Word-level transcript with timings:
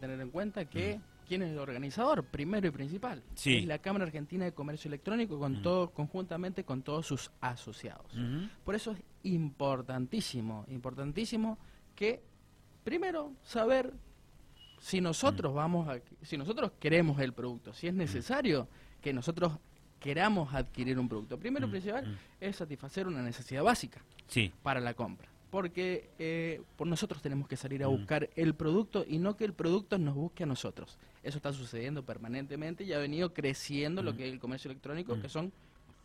tener 0.00 0.20
en 0.20 0.30
cuenta 0.30 0.64
que 0.64 0.98
quién 1.28 1.42
es 1.42 1.50
el 1.52 1.58
organizador, 1.58 2.24
primero 2.24 2.66
y 2.66 2.70
principal. 2.70 3.22
Sí. 3.34 3.58
Es 3.58 3.66
la 3.66 3.78
Cámara 3.78 4.06
Argentina 4.06 4.44
de 4.46 4.52
Comercio 4.52 4.88
Electrónico 4.88 5.38
con 5.38 5.58
Mm. 5.60 5.62
todo, 5.62 5.90
conjuntamente 5.90 6.64
con 6.64 6.82
todos 6.82 7.06
sus 7.06 7.30
asociados. 7.40 8.12
Ujú. 8.14 8.48
Por 8.64 8.74
eso 8.74 8.92
es 8.92 8.98
importantísimo, 9.22 10.64
importantísimo 10.68 11.58
que 11.94 12.22
primero 12.82 13.32
saber 13.42 13.92
si 14.80 15.00
nosotros 15.02 15.52
vamos 15.54 15.86
a, 15.88 16.00
si 16.22 16.38
nosotros 16.38 16.72
queremos 16.80 17.20
el 17.20 17.34
producto, 17.34 17.72
si 17.74 17.86
es 17.86 17.94
necesario 17.94 18.66
que 19.02 19.12
nosotros 19.12 19.52
queramos 20.00 20.54
adquirir 20.54 20.98
un 20.98 21.08
producto. 21.10 21.38
Primero 21.38 21.66
y 21.66 21.68
Mm, 21.68 21.70
principal 21.72 22.06
mm. 22.08 22.16
es 22.40 22.56
satisfacer 22.56 23.06
una 23.06 23.20
necesidad 23.22 23.62
básica 23.62 24.00
Sí. 24.26 24.50
para 24.62 24.80
la 24.80 24.94
compra. 24.94 25.28
Porque 25.50 26.10
eh, 26.18 26.62
por 26.76 26.86
nosotros 26.86 27.20
tenemos 27.22 27.48
que 27.48 27.56
salir 27.56 27.82
a 27.82 27.88
Mm. 27.88 27.90
buscar 27.96 28.30
el 28.36 28.54
producto 28.54 29.04
y 29.06 29.18
no 29.18 29.36
que 29.36 29.44
el 29.44 29.52
producto 29.52 29.98
nos 29.98 30.14
busque 30.14 30.44
a 30.44 30.46
nosotros. 30.46 30.96
Eso 31.22 31.38
está 31.38 31.52
sucediendo 31.52 32.04
permanentemente 32.04 32.84
y 32.84 32.92
ha 32.92 32.98
venido 32.98 33.34
creciendo 33.34 34.02
lo 34.02 34.12
Mm. 34.12 34.16
que 34.16 34.26
es 34.28 34.32
el 34.32 34.38
comercio 34.38 34.70
electrónico, 34.70 35.16
Mm. 35.16 35.20
que 35.22 35.28
son 35.28 35.52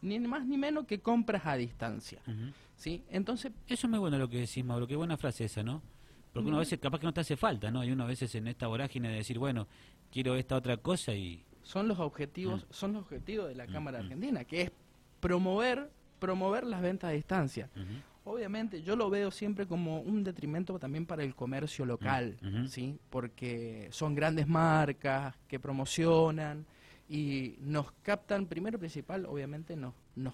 ni 0.02 0.20
más 0.20 0.45
ni 0.45 0.58
menos 0.58 0.85
que 0.85 0.99
compras 0.99 1.45
a 1.45 1.55
distancia. 1.55 2.20
¿sí? 2.76 3.04
Entonces, 3.09 3.52
Eso 3.68 3.88
es 3.88 3.90
muy 3.91 3.99
bueno 3.99 4.18
lo 4.18 4.27
que 4.30 4.40
decís, 4.40 4.63
Mauro. 4.66 4.85
Qué 4.88 4.95
buena 4.95 5.16
frase 5.18 5.46
esa, 5.46 5.63
¿no? 5.63 5.82
Porque 6.34 6.48
uno 6.49 6.57
a 6.57 6.59
veces 6.59 6.77
capaz 6.80 6.99
que 6.99 7.05
no 7.05 7.13
te 7.13 7.21
hace 7.21 7.38
falta, 7.38 7.71
¿no? 7.71 7.84
Y 7.85 7.91
uno 7.91 8.04
a 8.04 8.07
veces 8.07 8.35
en 8.35 8.48
esta 8.48 8.68
vorágine 8.68 9.07
de 9.09 9.16
decir, 9.16 9.40
bueno, 9.40 9.68
quiero 10.12 10.35
esta 10.35 10.55
otra 10.57 10.76
cosa 10.77 11.13
y... 11.13 11.43
son 11.63 11.88
los 11.88 11.99
objetivos, 11.99 12.66
son 12.71 12.93
los 12.93 13.04
objetivos 13.04 13.48
de 13.48 13.55
la 13.55 13.66
Cámara. 13.68 13.99
Argentina, 13.99 14.43
que 14.43 14.63
es 14.63 14.71
promover, 15.21 15.90
promover 16.20 16.66
las 16.66 16.82
ventas 16.82 17.09
a 17.09 17.13
distancia. 17.13 17.70
Obviamente, 18.25 18.81
yo 18.81 18.95
lo 18.95 19.09
veo 19.09 19.29
siempre 19.31 19.67
como 19.67 20.02
un 20.02 20.23
detrimento 20.23 20.77
también 20.79 21.05
para 21.05 21.23
el 21.23 21.35
comercio 21.35 21.85
local, 21.85 22.38
Mm. 22.41 22.65
¿sí? 22.65 22.99
Porque 23.09 23.88
son 23.91 24.15
grandes 24.15 24.48
marcas 24.48 25.35
que 25.48 25.59
promocionan 25.59 26.65
y 27.07 27.55
nos 27.61 27.91
captan, 28.01 28.48
primero 28.48 28.79
principal, 28.79 29.26
obviamente 29.27 29.76
nos, 29.76 29.93
nos 30.15 30.34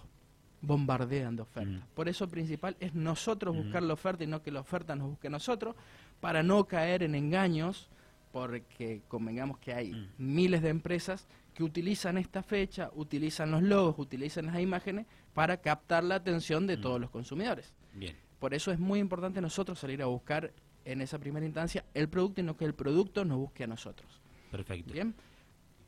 bombardean 0.62 1.36
de 1.36 1.42
ofertas. 1.42 1.82
Mm. 1.82 1.94
Por 1.94 2.08
eso 2.08 2.28
principal 2.28 2.76
es 2.80 2.94
nosotros 2.94 3.54
Mm. 3.54 3.58
buscar 3.58 3.82
la 3.82 3.92
oferta 3.92 4.24
y 4.24 4.26
no 4.26 4.42
que 4.42 4.50
la 4.50 4.60
oferta 4.60 4.96
nos 4.96 5.10
busque 5.10 5.26
a 5.26 5.30
nosotros, 5.30 5.76
para 6.20 6.42
no 6.42 6.64
caer 6.64 7.02
en 7.02 7.14
engaños, 7.14 7.90
porque 8.32 9.02
convengamos 9.08 9.58
que 9.58 9.74
hay 9.74 10.08
miles 10.16 10.62
de 10.62 10.70
empresas 10.70 11.26
que 11.52 11.62
utilizan 11.62 12.16
esta 12.16 12.42
fecha, 12.42 12.90
utilizan 12.94 13.50
los 13.50 13.62
logos, 13.62 13.98
utilizan 13.98 14.46
las 14.46 14.58
imágenes 14.60 15.04
para 15.34 15.58
captar 15.58 16.02
la 16.04 16.14
atención 16.14 16.66
de 16.66 16.78
todos 16.78 16.98
los 16.98 17.10
consumidores. 17.10 17.74
Bien. 17.94 18.16
Por 18.38 18.54
eso 18.54 18.72
es 18.72 18.78
muy 18.78 18.98
importante 18.98 19.40
nosotros 19.40 19.78
salir 19.78 20.02
a 20.02 20.06
buscar 20.06 20.52
en 20.84 21.00
esa 21.00 21.18
primera 21.18 21.46
instancia 21.46 21.84
el 21.94 22.08
producto 22.08 22.40
y 22.40 22.44
no 22.44 22.56
que 22.56 22.64
el 22.64 22.74
producto 22.74 23.24
nos 23.24 23.38
busque 23.38 23.64
a 23.64 23.68
nosotros. 23.68 24.20
Perfecto. 24.50 24.92
Bien. 24.92 25.14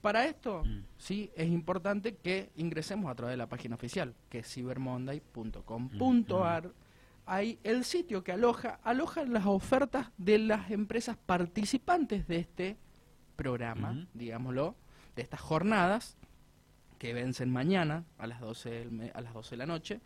Para 0.01 0.27
esto, 0.27 0.63
Mm. 0.65 0.85
sí, 0.99 1.31
es 1.35 1.49
importante 1.49 2.17
que 2.17 2.51
ingresemos 2.57 3.11
a 3.11 3.15
través 3.15 3.33
de 3.33 3.37
la 3.39 3.49
página 3.49 3.75
oficial, 3.75 4.15
que 4.29 4.41
es 4.41 4.49
cibermonday.com.ar. 4.53 6.71
Ahí 7.27 7.59
el 7.65 7.85
sitio 7.85 8.23
que 8.23 8.33
aloja, 8.33 8.79
aloja 8.83 9.25
las 9.25 9.47
ofertas 9.47 10.11
de 10.19 10.39
las 10.39 10.71
empresas 10.71 11.17
participantes 11.17 12.29
de 12.29 12.37
este 12.37 12.77
programa, 13.35 14.07
digámoslo, 14.13 14.77
de 15.17 15.23
estas 15.23 15.41
jornadas 15.41 16.19
que 16.99 17.15
vencen 17.15 17.51
mañana 17.51 18.05
a 18.19 18.27
las 18.27 18.41
12 18.41 18.71
del 18.71 18.91
me- 18.91 19.11
a 19.15 19.23
las 19.23 19.33
12 19.33 19.53
de 19.53 19.57
la 19.57 19.67
noche. 19.67 20.01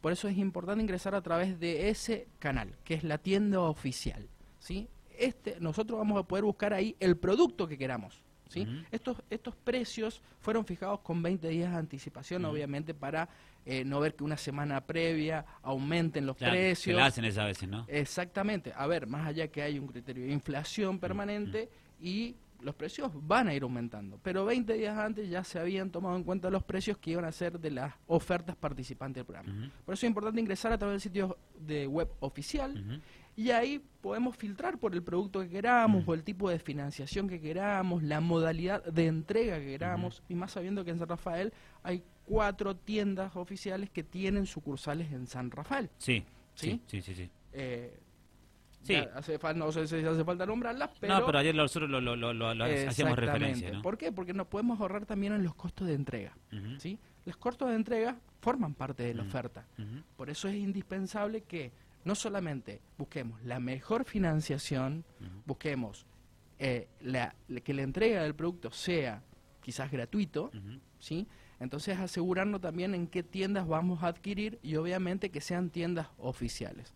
Por 0.00 0.12
eso 0.12 0.28
es 0.28 0.36
importante 0.38 0.82
ingresar 0.82 1.14
a 1.14 1.20
través 1.22 1.58
de 1.60 1.88
ese 1.90 2.26
canal, 2.38 2.74
que 2.84 2.94
es 2.94 3.04
la 3.04 3.18
tienda 3.18 3.60
oficial, 3.60 4.28
¿sí? 4.58 4.88
Este 5.18 5.58
nosotros 5.60 5.98
vamos 5.98 6.18
a 6.18 6.22
poder 6.26 6.44
buscar 6.44 6.72
ahí 6.72 6.96
el 7.00 7.16
producto 7.16 7.68
que 7.68 7.76
queramos, 7.76 8.22
¿sí? 8.48 8.66
Estos 8.90 9.22
estos 9.28 9.54
precios 9.56 10.22
fueron 10.40 10.64
fijados 10.64 11.00
con 11.00 11.22
20 11.22 11.46
días 11.48 11.70
de 11.72 11.76
anticipación, 11.78 12.44
obviamente 12.46 12.94
para 12.94 13.28
eh, 13.66 13.84
no 13.84 14.00
ver 14.00 14.14
que 14.14 14.24
una 14.24 14.38
semana 14.38 14.80
previa 14.80 15.44
aumenten 15.62 16.24
los 16.24 16.36
Claro, 16.38 16.52
precios. 16.54 16.94
Se 16.94 16.98
la 16.98 17.06
hacen 17.06 17.26
esa 17.26 17.42
a 17.42 17.46
veces, 17.46 17.68
¿no? 17.68 17.84
Exactamente. 17.88 18.72
A 18.74 18.86
ver, 18.86 19.06
más 19.06 19.26
allá 19.26 19.48
que 19.48 19.60
hay 19.60 19.78
un 19.78 19.86
criterio 19.86 20.24
de 20.24 20.32
inflación 20.32 20.98
permanente 20.98 21.68
y 22.00 22.34
los 22.62 22.74
precios 22.74 23.10
van 23.14 23.48
a 23.48 23.54
ir 23.54 23.62
aumentando. 23.62 24.18
Pero 24.22 24.44
20 24.44 24.74
días 24.74 24.96
antes 24.98 25.28
ya 25.28 25.42
se 25.44 25.58
habían 25.58 25.90
tomado 25.90 26.16
en 26.16 26.24
cuenta 26.24 26.50
los 26.50 26.62
precios 26.62 26.98
que 26.98 27.12
iban 27.12 27.24
a 27.24 27.32
ser 27.32 27.58
de 27.60 27.70
las 27.70 27.94
ofertas 28.06 28.56
participantes 28.56 29.16
del 29.20 29.26
programa. 29.26 29.70
Por 29.84 29.94
eso 29.94 30.06
es 30.06 30.08
importante 30.10 30.40
ingresar 30.40 30.72
a 30.72 30.78
través 30.78 30.94
del 30.94 31.00
sitio 31.00 31.38
de 31.58 31.86
web 31.86 32.08
oficial 32.20 33.00
y 33.36 33.50
ahí 33.50 33.82
podemos 34.00 34.36
filtrar 34.36 34.78
por 34.78 34.92
el 34.94 35.02
producto 35.02 35.40
que 35.40 35.48
queramos, 35.48 36.02
Mm. 36.02 36.04
por 36.06 36.18
el 36.18 36.24
tipo 36.24 36.50
de 36.50 36.58
financiación 36.58 37.28
que 37.28 37.40
queramos, 37.40 38.02
la 38.02 38.20
modalidad 38.20 38.84
de 38.84 39.06
entrega 39.06 39.58
que 39.58 39.66
queramos, 39.66 40.22
y 40.28 40.34
más 40.34 40.52
sabiendo 40.52 40.84
que 40.84 40.90
en 40.90 40.98
San 40.98 41.08
Rafael 41.08 41.52
hay 41.82 42.02
cuatro 42.26 42.76
tiendas 42.76 43.34
oficiales 43.36 43.88
que 43.90 44.02
tienen 44.04 44.46
sucursales 44.46 45.10
en 45.12 45.26
San 45.26 45.50
Rafael. 45.50 45.88
Sí, 45.98 46.24
¿Sí? 46.54 46.80
sí, 46.86 47.00
sí, 47.00 47.14
sí. 47.14 47.14
sí. 47.24 47.30
Eh, 47.52 47.98
Sí. 48.82 48.94
ya 48.94 49.10
hace 49.14 49.38
no 49.56 49.70
sé 49.72 49.86
si 49.86 49.96
hace 49.96 50.24
falta 50.24 50.46
nombrarlas, 50.46 50.90
pero... 50.98 51.18
no, 51.20 51.26
pero 51.26 51.38
ayer 51.38 51.54
nosotros 51.54 51.90
lo, 51.90 52.00
lo, 52.00 52.16
lo, 52.16 52.32
lo- 52.32 52.64
hacíamos 52.88 53.18
referencia, 53.18 53.68
¿no? 53.76 53.82
¿Por 53.82 53.98
qué? 53.98 54.10
Porque 54.12 54.32
nos 54.32 54.46
podemos 54.46 54.80
ahorrar 54.80 55.04
también 55.06 55.34
en 55.34 55.42
los 55.44 55.54
costos 55.54 55.86
de 55.86 55.94
entrega. 55.94 56.36
¿sí? 56.78 56.98
Los 57.26 57.36
costos 57.36 57.68
de 57.68 57.74
entrega 57.76 58.16
forman 58.40 58.74
parte 58.74 59.02
de 59.02 59.14
la 59.14 59.22
oferta. 59.22 59.66
Por 60.16 60.30
eso 60.30 60.48
es 60.48 60.54
indispensable 60.56 61.42
que 61.42 61.72
no 62.04 62.14
solamente 62.14 62.80
busquemos 62.96 63.42
la 63.44 63.60
mejor 63.60 64.04
financiación, 64.06 65.04
busquemos 65.44 66.06
eh, 66.58 66.88
la- 67.02 67.34
que 67.62 67.74
la 67.74 67.82
entrega 67.82 68.22
del 68.22 68.34
producto 68.34 68.70
sea 68.72 69.22
quizás 69.62 69.90
gratuito. 69.90 70.50
¿sí? 70.98 71.26
Entonces 71.60 71.98
asegurarnos 71.98 72.62
también 72.62 72.94
en 72.94 73.06
qué 73.06 73.22
tiendas 73.22 73.68
vamos 73.68 74.02
a 74.02 74.06
adquirir 74.06 74.58
y 74.62 74.76
obviamente 74.76 75.28
que 75.30 75.42
sean 75.42 75.68
tiendas 75.68 76.08
oficiales. 76.16 76.94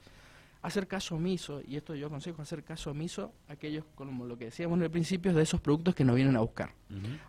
Hacer 0.65 0.87
caso 0.89 1.17
omiso, 1.17 1.61
y 1.67 1.77
esto 1.77 1.95
yo 1.95 2.07
aconsejo 2.07 2.41
hacer 2.41 2.65
caso 2.65 2.91
omiso 2.91 3.33
a 3.49 3.53
aquellos, 3.53 3.85
como 3.95 4.25
lo 4.25 4.39
que 4.39 4.47
decíamos 4.47 4.79
en 4.79 4.85
el 4.85 4.91
principio, 4.91 5.35
de 5.35 5.43
esos 5.43 5.61
productos 5.61 5.95
que 5.95 6.05
nos 6.05 6.17
vienen 6.17 6.37
a 6.37 6.41
buscar 6.41 6.71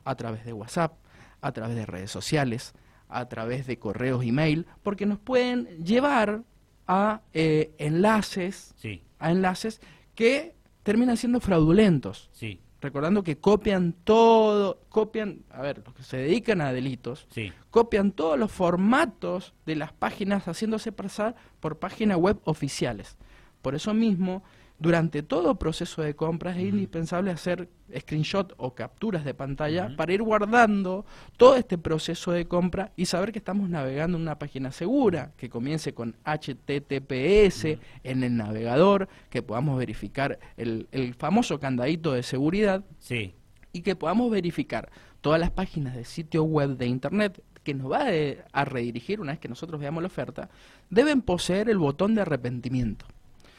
a 0.06 0.16
través 0.16 0.46
de 0.46 0.54
WhatsApp, 0.54 0.94
a 1.42 1.52
través 1.52 1.76
de 1.76 1.86
redes 1.86 2.10
sociales, 2.12 2.74
a 3.10 3.28
través 3.28 3.68
de 3.68 3.78
correos, 3.78 4.24
email, 4.24 4.66
porque 4.84 5.06
nos 5.06 5.20
pueden 5.20 5.66
llevar 5.84 6.44
a 6.88 7.22
eh, 7.34 7.74
enlaces, 7.78 8.74
Sí, 8.78 9.02
a 9.20 9.32
enlaces 9.32 9.82
que 10.16 10.56
terminan 10.84 11.18
siendo 11.18 11.40
fraudulentos. 11.42 12.30
sí, 12.32 12.62
Recordando 12.82 13.24
que 13.24 13.38
copian 13.38 13.94
todo, 14.04 14.80
copian, 14.90 15.44
a 15.50 15.62
ver, 15.62 15.82
los 15.84 15.96
que 15.96 16.04
se 16.04 16.18
dedican 16.18 16.62
a 16.62 16.72
delitos, 16.72 17.26
sí. 17.32 17.52
copian 17.72 18.12
todos 18.12 18.38
los 18.38 18.52
formatos 18.52 19.56
de 19.66 19.76
las 19.76 19.92
páginas 19.92 20.44
haciéndose 20.48 20.92
pasar 20.92 21.36
por 21.60 21.80
páginas 21.80 22.18
web 22.18 22.38
oficiales. 22.44 23.18
Por 23.66 23.74
eso 23.74 23.96
mismo, 23.96 24.44
durante 24.78 25.24
todo 25.24 25.58
proceso 25.58 26.04
de 26.04 26.16
compras 26.16 26.56
es 26.56 26.66
indispensable 26.66 27.32
hacer 27.32 27.68
screenshot 27.98 28.54
o 28.58 28.76
capturas 28.76 29.26
de 29.26 29.34
pantalla 29.34 29.96
para 29.98 30.14
ir 30.14 30.22
guardando 30.22 31.04
todo 31.36 31.56
este 31.56 31.80
proceso 31.80 32.32
de 32.32 32.46
compra 32.46 32.92
y 32.96 33.08
saber 33.08 33.32
que 33.32 33.40
estamos 33.40 33.68
navegando 33.68 34.18
en 34.18 34.22
una 34.22 34.38
página 34.38 34.72
segura, 34.72 35.32
que 35.36 35.50
comience 35.50 35.96
con 35.96 36.16
HTTPS 36.26 37.80
en 38.04 38.24
el 38.24 38.38
navegador, 38.38 39.10
que 39.32 39.42
podamos 39.42 39.80
verificar 39.80 40.38
el, 40.58 40.88
el 40.92 41.16
famoso 41.16 41.60
candadito 41.60 42.12
de 42.12 42.22
seguridad 42.22 42.86
Sí, 43.00 43.34
y 43.74 43.82
que 43.82 43.96
podamos 43.96 44.30
verificar 44.30 44.92
todas 45.22 45.40
las 45.40 45.50
páginas 45.50 45.96
de 45.96 46.06
sitio 46.06 46.44
web 46.44 46.78
de 46.78 46.86
internet 46.86 47.42
que 47.64 47.74
nos 47.74 47.92
va 47.92 48.06
a 48.52 48.66
redirigir 48.66 49.20
una 49.20 49.32
vez 49.32 49.40
que 49.40 49.50
nosotros 49.50 49.82
veamos 49.82 50.04
la 50.04 50.08
oferta, 50.08 50.52
deben 50.92 51.24
poseer 51.24 51.68
el 51.68 51.80
botón 51.80 52.14
de 52.14 52.22
arrepentimiento. 52.22 53.08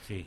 Sí. 0.07 0.27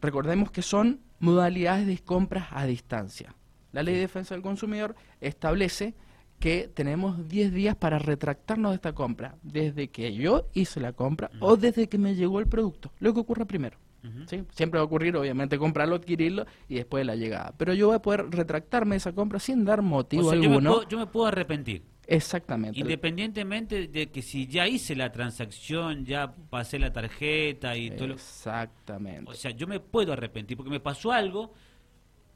Recordemos 0.00 0.50
que 0.50 0.62
son 0.62 1.00
modalidades 1.18 1.86
de 1.86 1.98
compras 1.98 2.48
a 2.50 2.64
distancia. 2.64 3.34
La 3.72 3.82
Ley 3.82 3.94
de 3.94 4.00
Defensa 4.00 4.34
del 4.34 4.42
Consumidor 4.42 4.96
establece 5.20 5.94
que 6.38 6.70
tenemos 6.72 7.28
10 7.28 7.52
días 7.52 7.76
para 7.76 7.98
retractarnos 7.98 8.72
de 8.72 8.76
esta 8.76 8.94
compra, 8.94 9.36
desde 9.42 9.88
que 9.88 10.14
yo 10.14 10.48
hice 10.54 10.80
la 10.80 10.94
compra 10.94 11.30
o 11.38 11.56
desde 11.56 11.88
que 11.88 11.98
me 11.98 12.14
llegó 12.14 12.40
el 12.40 12.46
producto, 12.46 12.92
lo 12.98 13.12
que 13.12 13.20
ocurra 13.20 13.44
primero. 13.44 13.78
Siempre 14.26 14.78
va 14.78 14.82
a 14.82 14.86
ocurrir, 14.86 15.14
obviamente, 15.14 15.58
comprarlo, 15.58 15.94
adquirirlo 15.96 16.46
y 16.68 16.76
después 16.76 17.02
de 17.02 17.04
la 17.04 17.16
llegada. 17.16 17.52
Pero 17.58 17.74
yo 17.74 17.88
voy 17.88 17.96
a 17.96 18.02
poder 18.02 18.30
retractarme 18.30 18.94
de 18.94 18.98
esa 18.98 19.12
compra 19.12 19.38
sin 19.38 19.66
dar 19.66 19.82
motivo 19.82 20.28
O 20.28 20.30
sea, 20.30 20.36
yo 20.36 20.48
me, 20.48 20.56
alguno. 20.56 20.70
puedo, 20.70 20.88
yo 20.88 20.98
me 20.98 21.06
puedo 21.06 21.26
arrepentir. 21.26 21.82
Exactamente. 22.10 22.78
Independientemente 22.80 23.86
de 23.86 24.10
que 24.10 24.20
si 24.20 24.46
ya 24.48 24.66
hice 24.66 24.96
la 24.96 25.12
transacción, 25.12 26.04
ya 26.04 26.34
pasé 26.50 26.78
la 26.80 26.92
tarjeta 26.92 27.76
y 27.76 27.90
todo 27.92 28.08
lo... 28.08 28.14
Exactamente. 28.14 29.30
O 29.30 29.34
sea, 29.34 29.52
yo 29.52 29.66
me 29.68 29.78
puedo 29.78 30.12
arrepentir 30.12 30.56
porque 30.56 30.70
me 30.70 30.80
pasó 30.80 31.12
algo 31.12 31.54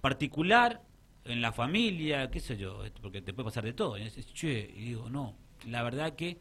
particular 0.01 0.81
en 1.25 1.41
la 1.41 1.53
familia, 1.53 2.31
qué 2.31 2.39
sé 2.41 2.57
yo, 2.57 2.85
esto, 2.85 3.01
porque 3.03 3.21
te 3.23 3.33
puede 3.33 3.47
pasar 3.47 3.65
de 3.65 3.73
todo. 3.73 3.97
Y 3.99 4.05
dices, 4.05 4.27
che, 4.33 4.71
y 4.77 4.85
digo, 4.85 5.09
no, 5.11 5.35
la 5.67 5.83
verdad 5.83 6.15
que 6.15 6.39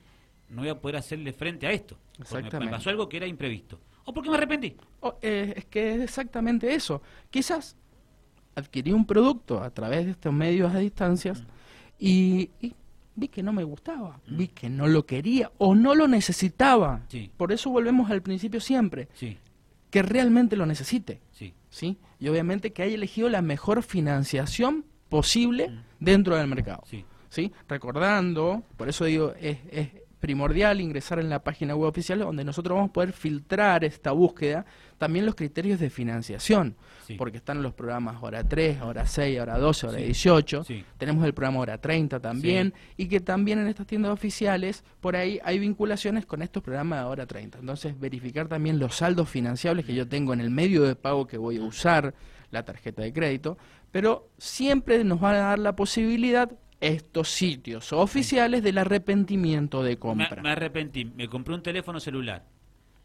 no 0.50 0.62
voy 0.62 0.70
a 0.70 0.80
poder 0.80 0.98
hacerle 0.98 1.34
frente 1.34 1.66
a 1.66 1.72
esto. 1.72 1.98
Porque 2.18 2.34
me- 2.36 2.42
me, 2.42 2.48
Exactamente. 2.48 2.72
pasó 2.76 2.90
algo 2.90 3.10
que 3.10 3.18
era 3.18 3.26
imprevisto. 3.28 3.80
O 4.06 4.14
porque 4.14 4.30
me 4.30 4.36
arrepentí. 4.38 4.76
O, 5.00 5.18
eh, 5.22 5.54
es 5.58 5.66
que 5.66 5.96
es 5.96 6.02
exactamente 6.02 6.74
eso. 6.76 7.02
Quizás 7.32 7.78
adquirí 8.56 8.92
un 8.92 9.06
producto 9.06 9.60
a 9.64 9.70
través 9.72 10.06
de 10.06 10.12
estos 10.12 10.34
medios 10.34 10.74
a 10.74 10.78
distancias 10.80 11.44
y, 11.98 12.52
y 12.62 12.76
vi 13.16 13.28
que 13.28 13.44
no 13.44 13.54
me 13.54 13.64
gustaba, 13.64 14.20
vi 14.28 14.48
que 14.48 14.70
no 14.70 14.88
lo 14.88 15.06
quería 15.06 15.52
o 15.58 15.76
no 15.76 15.94
lo 15.96 16.08
necesitaba. 16.08 17.02
Sí. 17.10 17.30
Por 17.38 17.52
eso 17.52 17.70
volvemos 17.70 18.10
al 18.12 18.22
principio 18.22 18.60
siempre, 18.60 19.08
Sí, 19.14 19.38
que 19.90 20.02
realmente 20.02 20.56
lo 20.56 20.66
necesite. 20.66 21.22
sí. 21.32 21.54
¿sí? 21.70 21.98
Y 22.20 22.28
obviamente 22.28 22.72
que 22.72 22.84
haya 22.84 22.94
elegido 22.96 23.30
la 23.30 23.42
mejor 23.42 23.82
financiación 23.84 24.86
posible 25.10 25.70
Mm. 25.70 25.80
dentro 26.00 26.36
del 26.36 26.48
mercado. 26.48 26.84
Sí. 26.86 27.04
¿sí? 27.30 27.52
Recordando, 27.68 28.64
por 28.78 28.90
eso 28.90 29.06
digo, 29.06 29.34
es, 29.42 29.58
es 29.72 29.90
primordial 30.24 30.80
ingresar 30.80 31.20
en 31.20 31.30
la 31.30 31.44
página 31.44 31.76
web 31.76 31.90
oficial 31.90 32.20
donde 32.20 32.46
nosotros 32.46 32.78
vamos 32.78 32.92
a 32.92 32.94
poder 32.94 33.12
filtrar 33.12 33.84
esta 33.84 34.14
búsqueda, 34.14 34.66
también 34.98 35.26
los 35.26 35.36
criterios 35.36 35.82
de 35.82 35.90
financiación, 35.90 36.78
Sí. 37.06 37.16
porque 37.16 37.36
están 37.36 37.62
los 37.62 37.74
programas 37.74 38.24
hora 38.24 38.42
3, 38.48 38.82
hora 38.82 39.06
6, 39.06 39.38
hora 39.42 39.58
12, 39.58 39.88
hora 39.88 39.98
Sí. 39.98 40.06
18, 40.06 40.64
Sí. 40.64 40.86
tenemos 40.98 41.26
el 41.26 41.34
programa 41.34 41.60
hora 41.60 41.78
30 41.78 42.22
también, 42.22 42.74
y 42.96 43.08
que 43.08 43.20
también 43.20 43.60
en 43.60 43.68
estas 43.68 43.86
tiendas 43.86 44.14
oficiales, 44.14 44.86
por 45.02 45.18
ahí 45.18 45.42
hay 45.44 45.60
vinculaciones 45.60 46.26
con 46.26 46.42
estos 46.42 46.64
programas 46.64 47.00
de 47.00 47.06
hora 47.06 47.26
30. 47.26 47.60
Entonces, 47.60 48.00
verificar 48.00 48.48
también 48.48 48.80
los 48.80 48.96
saldos 48.96 49.28
financiables 49.28 49.86
que 49.86 49.94
yo 49.94 50.08
tengo 50.08 50.32
en 50.32 50.40
el 50.40 50.52
medio 50.52 50.84
de 50.84 50.96
pago 50.96 51.28
que 51.28 51.38
voy 51.38 51.58
a 51.58 51.64
usar, 51.64 52.14
la 52.50 52.64
tarjeta 52.64 53.02
de 53.02 53.12
crédito, 53.12 53.58
pero 53.92 54.30
siempre 54.38 55.04
nos 55.04 55.20
van 55.20 55.36
a 55.36 55.40
dar 55.40 55.60
la 55.60 55.76
posibilidad 55.76 56.50
estos 56.84 57.30
sitios 57.30 57.94
oficiales 57.94 58.62
del 58.64 58.78
arrepentimiento 58.78 59.84
de 59.84 59.98
compra. 59.98 60.42
me 60.42 60.50
arrepentí, 60.52 61.06
me 61.06 61.28
compré 61.30 61.56
un 61.56 61.64
teléfono 61.64 62.00
celular 62.00 62.46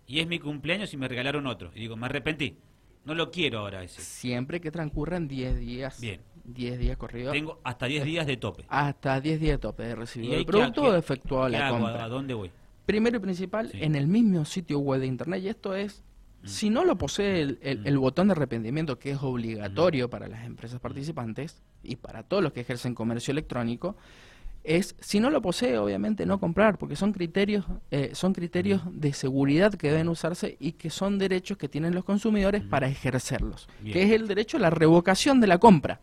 y 0.07 0.19
es 0.21 0.27
mi 0.27 0.39
cumpleaños 0.39 0.93
y 0.93 0.97
me 0.97 1.07
regalaron 1.07 1.47
otro. 1.47 1.71
Y 1.75 1.81
digo, 1.81 1.97
me 1.97 2.07
arrepentí, 2.07 2.57
no 3.05 3.15
lo 3.15 3.31
quiero 3.31 3.61
ahora 3.61 3.83
ese. 3.85 4.01
Siempre 4.03 4.61
que 4.61 4.71
transcurran 4.71 5.29
10 5.29 5.59
días, 5.59 6.01
Bien. 6.01 6.21
10 6.45 6.79
días 6.79 6.97
corridos, 6.97 7.33
Tengo 7.33 7.61
hasta 7.63 7.87
10 7.87 8.05
días 8.05 8.27
de 8.27 8.37
tope. 8.37 8.65
hasta 8.69 9.21
10 9.21 9.39
días 9.39 9.53
de 9.53 9.59
tope 9.59 9.83
de 9.85 9.95
recibido 9.95 10.33
ahí 10.33 10.41
el 10.41 10.47
producto 10.47 10.83
qué- 10.83 10.89
o 10.89 10.97
efectuado 10.97 11.49
la 11.49 11.69
hago? 11.69 11.79
compra. 11.79 12.05
¿A 12.05 12.09
dónde 12.09 12.35
voy? 12.35 12.51
Primero 12.87 13.19
y 13.19 13.21
principal, 13.21 13.71
Sí. 13.71 13.79
en 13.83 13.95
el 13.95 14.09
mismo 14.09 14.45
sitio 14.45 14.79
web 14.81 15.01
de 15.01 15.07
internet, 15.07 15.43
y 15.45 15.49
esto 15.49 15.75
es, 15.77 16.03
si 16.45 16.71
no 16.71 16.85
lo 16.85 16.97
posee 16.97 17.41
el, 17.43 17.59
el- 17.63 17.87
el 17.87 17.99
botón 17.99 18.29
de 18.29 18.33
arrepentimiento, 18.33 18.99
que 18.99 19.11
es 19.13 19.19
obligatorio 19.23 20.09
para 20.09 20.29
las 20.29 20.45
empresas 20.45 20.81
participantes 20.81 21.63
y 21.83 21.97
para 21.97 22.23
todos 22.23 22.43
los 22.43 22.53
que 22.53 22.61
ejercen 22.61 22.95
comercio 22.95 23.33
electrónico, 23.33 23.97
es, 24.65 24.97
si 25.01 25.19
no 25.21 25.31
lo 25.31 25.41
posee, 25.41 25.79
obviamente 25.79 26.27
no 26.27 26.39
comprar, 26.41 26.77
porque 26.79 26.95
son 26.97 27.13
criterios, 27.13 27.65
eh, 27.91 28.11
son 28.15 28.35
criterios 28.35 28.83
de 28.93 29.13
seguridad 29.13 29.73
que 29.75 29.89
deben 29.91 30.09
usarse 30.09 30.57
y 30.61 30.73
que 30.73 30.91
son 30.91 31.19
derechos 31.19 31.57
que 31.57 31.69
tienen 31.69 31.95
los 31.95 32.05
consumidores 32.05 32.63
para 32.63 32.89
ejercerlos, 32.89 33.69
Bien. 33.81 33.93
que 33.95 34.03
es 34.03 34.11
el 34.13 34.29
derecho 34.29 34.57
a 34.59 34.61
la 34.61 34.71
revocación 34.71 35.41
de 35.41 35.47
la 35.47 35.59
compra. 35.59 36.01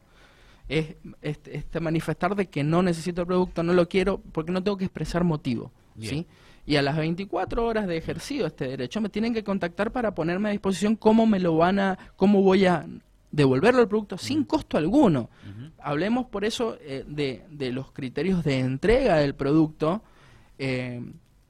Es 0.68 0.96
este, 1.22 1.58
este 1.58 1.80
manifestar 1.80 2.36
de 2.36 2.48
que 2.48 2.64
no 2.64 2.82
necesito 2.82 3.22
el 3.22 3.28
producto, 3.28 3.62
no 3.62 3.74
lo 3.74 3.88
quiero, 3.88 4.20
porque 4.32 4.52
no 4.52 4.64
tengo 4.64 4.78
que 4.78 4.86
expresar 4.86 5.24
motivo. 5.24 5.72
Bien. 5.94 6.10
¿sí? 6.10 6.28
Y 6.66 6.78
a 6.78 6.82
las 6.82 6.98
24 6.98 7.66
horas 7.66 7.88
de 7.88 7.98
ejercido 7.98 8.48
este 8.48 8.68
derecho 8.68 9.02
me 9.02 9.10
tienen 9.10 9.34
que 9.34 9.44
contactar 9.44 9.92
para 9.92 10.16
ponerme 10.16 10.50
a 10.50 10.52
disposición 10.52 10.96
cómo 10.96 11.28
me 11.28 11.40
lo 11.40 11.58
van 11.58 11.80
a, 11.80 11.98
cómo 12.16 12.42
voy 12.42 12.66
a 12.66 12.86
devolverlo 13.32 13.82
el 13.82 13.88
producto 13.88 14.18
sin 14.18 14.46
costo 14.46 14.78
alguno. 14.78 15.30
Hablemos 15.80 16.26
por 16.28 16.46
eso 16.46 16.78
eh, 16.82 17.04
de, 17.08 17.44
de 17.50 17.72
los 17.72 17.92
criterios 17.92 18.44
de 18.44 18.60
entrega 18.60 19.18
del 19.18 19.36
producto 19.36 20.02
eh, 20.58 21.02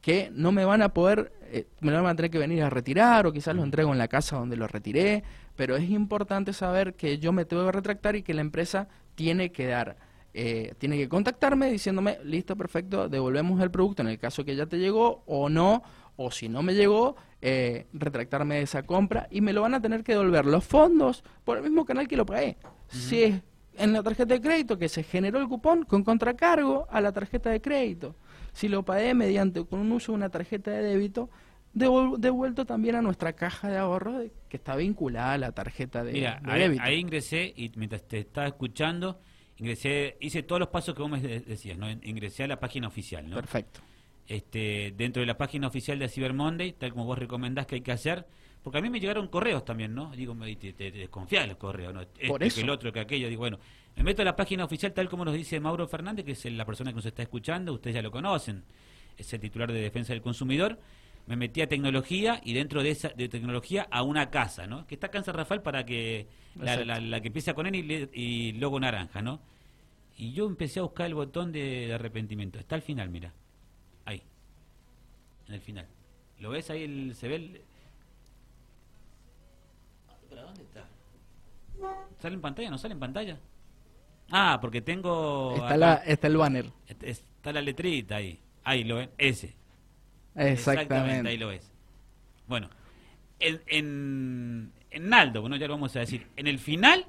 que 0.01 0.29
no 0.33 0.51
me 0.51 0.65
van 0.65 0.81
a 0.81 0.89
poder, 0.89 1.31
eh, 1.51 1.65
me 1.79 1.91
lo 1.91 2.03
van 2.03 2.13
a 2.13 2.15
tener 2.15 2.29
que 2.29 2.37
venir 2.37 2.61
a 2.61 2.69
retirar 2.69 3.25
o 3.25 3.31
quizás 3.31 3.55
lo 3.55 3.63
entrego 3.63 3.91
en 3.91 3.97
la 3.97 4.07
casa 4.07 4.37
donde 4.37 4.57
lo 4.57 4.67
retiré, 4.67 5.23
pero 5.55 5.75
es 5.75 5.89
importante 5.89 6.53
saber 6.53 6.93
que 6.93 7.17
yo 7.17 7.31
me 7.31 7.45
tengo 7.45 7.65
que 7.65 7.71
retractar 7.71 8.15
y 8.15 8.21
que 8.21 8.33
la 8.33 8.41
empresa 8.41 8.87
tiene 9.15 9.51
que 9.51 9.65
dar, 9.65 9.97
eh, 10.37 10.73
tiene 10.77 10.97
que 10.97 11.07
contactarme 11.07 11.71
diciéndome, 11.71 12.19
listo, 12.23 12.55
perfecto, 12.57 13.07
devolvemos 13.07 13.61
el 13.61 13.71
producto 13.71 14.01
en 14.01 14.09
el 14.09 14.19
caso 14.19 14.43
que 14.43 14.55
ya 14.55 14.65
te 14.65 14.77
llegó 14.77 15.23
o 15.25 15.47
no, 15.49 15.81
o 16.17 16.29
si 16.29 16.49
no 16.49 16.61
me 16.61 16.73
llegó, 16.73 17.15
eh, 17.41 17.87
retractarme 17.93 18.55
de 18.55 18.61
esa 18.63 18.83
compra 18.83 19.27
y 19.31 19.39
me 19.41 19.53
lo 19.53 19.61
van 19.61 19.73
a 19.75 19.81
tener 19.81 20.03
que 20.03 20.11
devolver 20.13 20.45
los 20.45 20.63
fondos 20.65 21.23
por 21.43 21.57
el 21.57 21.63
mismo 21.63 21.85
canal 21.85 22.07
que 22.07 22.17
lo 22.17 22.25
pagué. 22.25 22.57
Si 22.89 23.23
es 23.23 23.41
en 23.77 23.93
la 23.93 24.03
tarjeta 24.03 24.33
de 24.33 24.41
crédito 24.41 24.77
que 24.77 24.89
se 24.89 25.03
generó 25.03 25.39
el 25.39 25.47
cupón 25.47 25.83
con 25.83 26.03
contracargo 26.03 26.85
a 26.89 27.01
la 27.01 27.11
tarjeta 27.11 27.49
de 27.49 27.61
crédito. 27.61 28.15
Si 28.53 28.67
lo 28.69 28.83
pagué 28.83 29.13
mediante 29.13 29.65
con 29.65 29.79
un 29.79 29.91
uso 29.91 30.11
de 30.13 30.17
una 30.17 30.29
tarjeta 30.29 30.71
de 30.71 30.81
débito, 30.83 31.29
devuelto 31.73 32.65
también 32.65 32.95
a 32.95 33.01
nuestra 33.01 33.33
caja 33.33 33.69
de 33.69 33.77
ahorro 33.77 34.19
de- 34.19 34.31
que 34.47 34.57
está 34.57 34.75
vinculada 34.75 35.33
a 35.33 35.37
la 35.37 35.51
tarjeta 35.51 36.03
de, 36.03 36.13
Mira, 36.13 36.39
de 36.43 36.51
ahí, 36.51 36.59
débito. 36.61 36.83
ahí 36.83 36.99
ingresé 36.99 37.53
y 37.55 37.71
mientras 37.75 38.03
te 38.07 38.19
estaba 38.19 38.47
escuchando, 38.47 39.19
ingresé, 39.57 40.17
hice 40.19 40.43
todos 40.43 40.59
los 40.59 40.69
pasos 40.69 40.95
que 40.95 41.01
vos 41.01 41.11
me 41.11 41.19
de- 41.19 41.39
decías, 41.41 41.77
¿no? 41.77 41.89
Ingresé 41.89 42.43
a 42.43 42.47
la 42.47 42.59
página 42.59 42.87
oficial, 42.87 43.29
¿no? 43.29 43.35
Perfecto. 43.35 43.81
este, 44.27 44.93
dentro 44.97 45.19
de 45.21 45.27
la 45.27 45.37
página 45.37 45.67
oficial 45.67 45.99
de 45.99 46.09
Cyber 46.09 46.33
Monday, 46.33 46.73
tal 46.73 46.91
como 46.91 47.05
vos 47.05 47.17
recomendás 47.19 47.67
que 47.67 47.75
hay 47.75 47.81
que 47.81 47.91
hacer, 47.91 48.25
porque 48.63 48.79
a 48.79 48.81
mí 48.81 48.89
me 48.89 48.99
llegaron 48.99 49.27
correos 49.27 49.63
también, 49.63 49.93
¿no? 49.93 50.11
Digo, 50.15 50.33
me, 50.33 50.55
te, 50.55 50.73
te, 50.73 50.91
te 50.91 50.97
desconfía 50.97 51.41
de 51.41 51.47
los 51.47 51.57
correos, 51.57 51.93
¿no? 51.93 52.01
Este, 52.01 52.27
Por 52.27 52.41
que 52.41 52.47
eso. 52.47 52.61
el 52.61 52.69
otro, 52.71 52.91
que 52.91 52.99
aquello, 52.99 53.29
digo, 53.29 53.39
bueno, 53.41 53.59
me 53.95 54.03
meto 54.03 54.23
a 54.23 54.25
la 54.25 54.35
página 54.35 54.65
oficial 54.65 54.93
tal 54.93 55.07
como 55.09 55.23
nos 55.25 55.35
dice 55.35 55.59
Mauro 55.59 55.87
Fernández, 55.87 56.25
que 56.25 56.31
es 56.31 56.43
la 56.45 56.65
persona 56.65 56.89
que 56.91 56.95
nos 56.95 57.05
está 57.05 57.21
escuchando, 57.21 57.71
ustedes 57.73 57.93
ya 57.93 58.01
lo 58.01 58.09
conocen, 58.09 58.63
es 59.15 59.31
el 59.31 59.39
titular 59.39 59.71
de 59.71 59.79
Defensa 59.79 60.11
del 60.13 60.23
Consumidor, 60.23 60.79
me 61.27 61.35
metí 61.35 61.61
a 61.61 61.67
tecnología 61.67 62.39
y 62.43 62.53
dentro 62.53 62.83
de 62.83 62.91
esa 62.91 63.09
de 63.09 63.27
tecnología 63.29 63.87
a 63.89 64.03
una 64.03 64.29
casa, 64.29 64.67
¿no? 64.67 64.85
Que 64.87 64.95
está 64.95 65.07
acá 65.07 65.17
en 65.17 65.23
San 65.23 65.35
Rafael 65.35 65.61
para 65.61 65.85
que 65.85 66.27
la, 66.55 66.77
la- 66.85 66.99
la 66.99 67.19
que 67.21 67.27
empieza 67.27 67.53
con 67.53 67.65
N 67.67 67.77
y, 67.77 68.09
y 68.13 68.51
logo 68.53 68.79
naranja, 68.79 69.21
¿no? 69.21 69.39
Y 70.17 70.31
yo 70.33 70.45
empecé 70.47 70.79
a 70.79 70.83
buscar 70.83 71.07
el 71.07 71.15
botón 71.15 71.51
de, 71.51 71.87
de 71.87 71.93
arrepentimiento. 71.93 72.57
Está 72.59 72.75
al 72.75 72.81
final, 72.81 73.09
mira. 73.09 73.33
Ahí. 74.05 74.21
En 75.47 75.55
el 75.55 75.61
final. 75.61 75.87
¿Lo 76.39 76.49
ves 76.51 76.69
ahí? 76.69 76.83
El, 76.83 77.15
¿Se 77.15 77.27
ve 77.27 77.35
el...? 77.35 77.61
¿Para 80.29 80.43
dónde 80.43 80.63
está? 80.63 80.85
¿Sale 82.19 82.35
en 82.35 82.41
pantalla? 82.41 82.69
¿No 82.69 82.77
sale 82.77 82.93
en 82.93 82.99
pantalla? 82.99 83.37
Ah, 84.31 84.57
porque 84.61 84.81
tengo... 84.81 85.53
Está, 85.55 85.65
acá- 85.67 85.77
la, 85.77 85.93
está 85.95 86.27
el 86.27 86.37
banner. 86.37 86.65
Está 87.01 87.51
la 87.51 87.61
letrita 87.61 88.15
ahí. 88.17 88.39
Ahí 88.63 88.83
lo 88.83 88.95
ven. 88.95 89.09
Ese. 89.17 89.53
Exactamente. 90.35 91.29
ahí 91.29 91.37
lo 91.37 91.47
ves. 91.49 91.71
Bueno, 92.47 92.69
en, 93.39 93.61
en, 93.67 94.71
en 94.91 95.09
Naldo, 95.09 95.41
bueno, 95.41 95.55
ya 95.55 95.67
lo 95.67 95.73
vamos 95.73 95.95
a 95.95 95.99
decir. 95.99 96.27
En 96.37 96.47
el 96.47 96.59
final, 96.59 97.05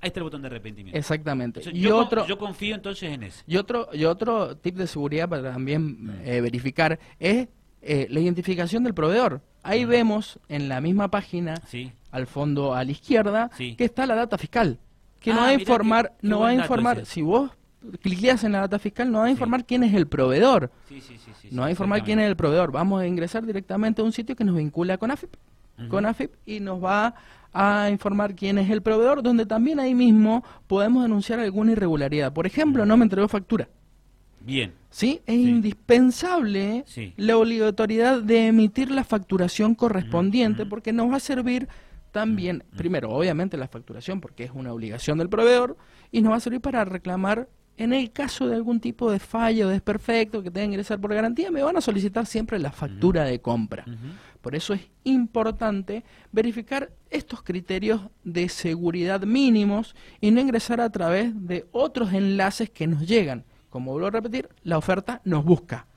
ahí 0.00 0.08
está 0.08 0.20
el 0.20 0.24
botón 0.24 0.42
de 0.42 0.48
arrepentimiento. 0.48 0.98
Exactamente. 0.98 1.60
Entonces, 1.60 1.78
Y 1.80 1.84
yo, 1.84 1.96
otro, 1.98 2.26
yo 2.26 2.38
confío 2.38 2.74
entonces 2.74 3.10
en 3.12 3.22
ese. 3.24 3.42
y 3.46 3.56
otro, 3.56 3.88
y 3.92 4.04
otro 4.04 4.56
tip 4.56 4.76
de 4.76 4.86
seguridad 4.86 5.28
para 5.28 5.52
también 5.52 6.20
eh, 6.24 6.40
verificar 6.40 6.98
es 7.18 7.48
eh, 7.80 8.06
la 8.10 8.18
identificación 8.20 8.82
del 8.82 8.92
proveedor. 8.94 9.40
Ahí 9.62 9.86
Mm. 9.86 9.88
vemos 9.88 10.40
en 10.48 10.68
la 10.68 10.80
misma 10.80 11.10
página 11.10 11.54
Sí. 11.66 11.92
al 12.10 12.26
fondo 12.26 12.74
a 12.74 12.82
la 12.84 12.90
izquierda 12.90 13.50
Sí. 13.56 13.76
que 13.76 13.84
está 13.84 14.04
la 14.06 14.14
data 14.16 14.36
fiscal 14.38 14.78
que 15.20 15.30
Ah, 15.30 15.34
no 15.34 15.40
va 15.42 15.48
a 15.48 15.54
informar 15.54 16.08
qué- 16.10 16.16
qué 16.22 16.28
no 16.28 16.40
va 16.40 16.48
a 16.48 16.54
ese. 16.54 17.04
si 17.06 17.22
vos 17.22 17.50
cliqueas 18.00 18.44
en 18.44 18.52
la 18.52 18.60
data 18.60 18.78
fiscal 18.78 19.10
no 19.10 19.20
va 19.20 19.26
a 19.26 19.30
informar 19.30 19.64
quién 19.64 19.84
es 19.84 19.94
el 19.94 20.06
proveedor. 20.06 20.70
Sí, 20.88 21.00
sí, 21.00 21.18
no 21.50 21.62
va 21.62 21.68
a 21.68 21.70
informar 21.70 22.02
quién 22.04 22.18
es 22.18 22.28
el 22.28 22.36
proveedor. 22.36 22.72
Vamos 22.72 23.00
a 23.00 23.06
ingresar 23.06 23.46
directamente 23.46 24.02
a 24.02 24.04
un 24.04 24.12
sitio 24.12 24.36
que 24.36 24.44
nos 24.44 24.56
vincula 24.56 24.98
con 24.98 25.10
AFIP 25.10 25.34
con 25.88 26.06
AFIP 26.06 26.32
y 26.44 26.60
nos 26.60 26.82
va 26.82 27.14
a 27.52 27.88
informar 27.90 28.34
quién 28.34 28.58
es 28.58 28.68
el 28.70 28.82
proveedor 28.82 29.22
donde 29.22 29.46
también 29.46 29.78
ahí 29.78 29.94
mismo 29.94 30.44
podemos 30.66 31.02
denunciar 31.04 31.38
alguna 31.38 31.72
irregularidad. 31.72 32.32
Por 32.32 32.46
ejemplo 32.46 32.84
no 32.84 32.96
me 32.96 33.04
entregó 33.04 33.28
factura. 33.28 33.68
Bien. 34.40 34.72
¿Sí? 34.90 35.20
Es 35.26 35.36
indispensable 35.36 36.84
la 37.16 37.36
obligatoriedad 37.36 38.22
de 38.22 38.48
emitir 38.48 38.90
la 38.90 39.04
facturación 39.04 39.74
correspondiente 39.74 40.66
porque 40.66 40.92
nos 40.92 41.10
va 41.10 41.16
a 41.16 41.20
servir 41.20 41.68
también, 42.12 42.64
primero, 42.76 43.10
obviamente 43.10 43.56
la 43.56 43.68
facturación 43.68 44.20
porque 44.20 44.44
es 44.44 44.50
una 44.54 44.72
obligación 44.72 45.18
del 45.18 45.28
proveedor 45.28 45.76
y 46.10 46.22
nos 46.22 46.32
va 46.32 46.36
a 46.36 46.40
servir 46.40 46.60
para 46.60 46.84
reclamar 46.84 47.48
en 47.78 47.92
el 47.92 48.10
caso 48.10 48.46
de 48.46 48.56
algún 48.56 48.80
tipo 48.80 49.10
de 49.10 49.18
fallo, 49.18 49.68
o 49.68 49.70
desperfecto 49.70 50.42
que 50.42 50.50
tenga 50.50 50.66
que 50.66 50.72
ingresar 50.72 51.00
por 51.00 51.14
garantía, 51.14 51.50
me 51.50 51.62
van 51.62 51.76
a 51.76 51.80
solicitar 51.80 52.26
siempre 52.26 52.58
la 52.58 52.72
factura 52.72 53.24
de 53.24 53.40
compra. 53.40 53.84
Por 54.40 54.54
eso 54.54 54.74
es 54.74 54.82
importante 55.04 56.04
verificar 56.32 56.90
estos 57.10 57.42
criterios 57.42 58.02
de 58.24 58.48
seguridad 58.48 59.22
mínimos 59.22 59.94
y 60.20 60.30
no 60.30 60.40
ingresar 60.40 60.80
a 60.80 60.90
través 60.90 61.32
de 61.46 61.66
otros 61.72 62.12
enlaces 62.12 62.68
que 62.70 62.86
nos 62.86 63.06
llegan. 63.06 63.44
Como 63.70 63.92
vuelvo 63.92 64.08
a 64.08 64.12
repetir, 64.12 64.48
la 64.62 64.78
oferta 64.78 65.20
nos 65.24 65.44
busca. 65.44 65.87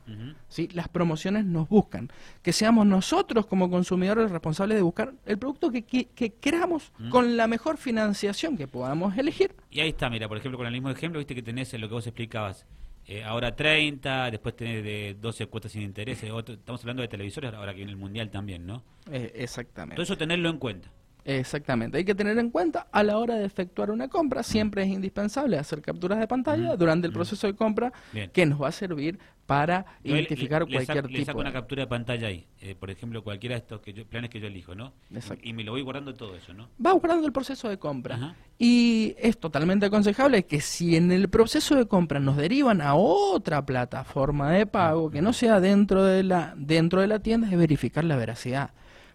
¿Sí? 0.47 0.67
Las 0.73 0.87
promociones 0.87 1.45
nos 1.45 1.67
buscan. 1.69 2.09
Que 2.41 2.53
seamos 2.53 2.85
nosotros 2.85 3.45
como 3.45 3.69
consumidores 3.69 4.31
responsables 4.31 4.75
de 4.77 4.81
buscar 4.81 5.13
el 5.25 5.37
producto 5.37 5.71
que, 5.71 5.83
que, 5.83 6.05
que 6.05 6.33
queramos 6.33 6.91
con 7.09 7.37
la 7.37 7.47
mejor 7.47 7.77
financiación 7.77 8.57
que 8.57 8.67
podamos 8.67 9.17
elegir. 9.17 9.55
Y 9.69 9.79
ahí 9.79 9.89
está, 9.89 10.09
mira, 10.09 10.27
por 10.27 10.37
ejemplo, 10.37 10.57
con 10.57 10.67
el 10.67 10.73
mismo 10.73 10.89
ejemplo, 10.89 11.19
viste 11.19 11.35
que 11.35 11.43
tenés 11.43 11.71
lo 11.73 11.87
que 11.87 11.93
vos 11.93 12.07
explicabas. 12.07 12.65
Eh, 13.07 13.23
ahora 13.23 13.55
30, 13.55 14.29
después 14.31 14.55
tenés 14.55 14.83
de 14.83 15.17
12 15.19 15.47
cuotas 15.47 15.71
sin 15.71 15.81
interés. 15.81 16.23
otro- 16.31 16.53
estamos 16.55 16.81
hablando 16.81 17.01
de 17.01 17.07
televisores, 17.07 17.51
ahora 17.53 17.71
que 17.71 17.77
viene 17.77 17.91
el 17.91 17.97
mundial 17.97 18.29
también, 18.29 18.65
¿no? 18.65 18.83
Eh, 19.11 19.31
exactamente. 19.35 19.95
Todo 19.95 20.03
eso 20.03 20.17
tenerlo 20.17 20.49
en 20.49 20.57
cuenta. 20.57 20.89
Exactamente. 21.23 21.97
Hay 21.97 22.05
que 22.05 22.15
tener 22.15 22.37
en 22.37 22.49
cuenta 22.49 22.87
a 22.91 23.03
la 23.03 23.17
hora 23.17 23.35
de 23.35 23.45
efectuar 23.45 23.91
una 23.91 24.07
compra, 24.07 24.43
siempre 24.43 24.83
es 24.83 24.89
indispensable 24.89 25.57
hacer 25.57 25.81
capturas 25.81 26.19
de 26.19 26.27
pantalla 26.27 26.75
durante 26.75 27.07
el 27.07 27.13
proceso 27.13 27.47
de 27.47 27.55
compra 27.55 27.93
que 28.33 28.45
nos 28.45 28.61
va 28.61 28.69
a 28.69 28.71
servir 28.71 29.19
para 29.45 29.85
identificar 30.03 30.61
cualquier 30.61 30.79
le 30.79 30.85
saco, 30.85 31.07
tipo. 31.07 31.19
Le 31.19 31.25
saco 31.25 31.39
una 31.39 31.51
captura 31.51 31.81
de 31.81 31.87
pantalla 31.87 32.27
ahí, 32.27 32.47
eh, 32.61 32.73
por 32.73 32.89
ejemplo, 32.89 33.21
cualquiera 33.21 33.55
de 33.55 33.59
estos 33.59 33.81
que 33.81 33.91
yo, 33.91 34.05
planes 34.05 34.29
que 34.29 34.39
yo 34.39 34.47
elijo, 34.47 34.75
¿no? 34.75 34.93
Exacto. 35.13 35.45
Y 35.45 35.51
me 35.51 35.65
lo 35.65 35.73
voy 35.73 35.81
guardando 35.81 36.13
todo 36.13 36.35
eso, 36.35 36.53
¿no? 36.53 36.69
Va 36.83 36.93
guardando 36.93 37.27
el 37.27 37.33
proceso 37.33 37.67
de 37.67 37.77
compra. 37.77 38.15
Ajá. 38.15 38.35
Y 38.57 39.13
es 39.19 39.37
totalmente 39.37 39.87
aconsejable 39.87 40.45
que 40.45 40.61
si 40.61 40.95
en 40.95 41.11
el 41.11 41.27
proceso 41.27 41.75
de 41.75 41.85
compra 41.85 42.19
nos 42.21 42.37
derivan 42.37 42.79
a 42.81 42.95
otra 42.95 43.65
plataforma 43.65 44.51
de 44.51 44.65
pago 44.67 45.11
que 45.11 45.21
no 45.21 45.33
sea 45.33 45.59
dentro 45.59 46.05
de 46.05 46.23
la 46.23 46.53
dentro 46.55 47.01
de 47.01 47.07
la 47.07 47.19
tienda, 47.19 47.49
es 47.49 47.57
verificar 47.57 48.05
la 48.05 48.15
veracidad 48.15 48.71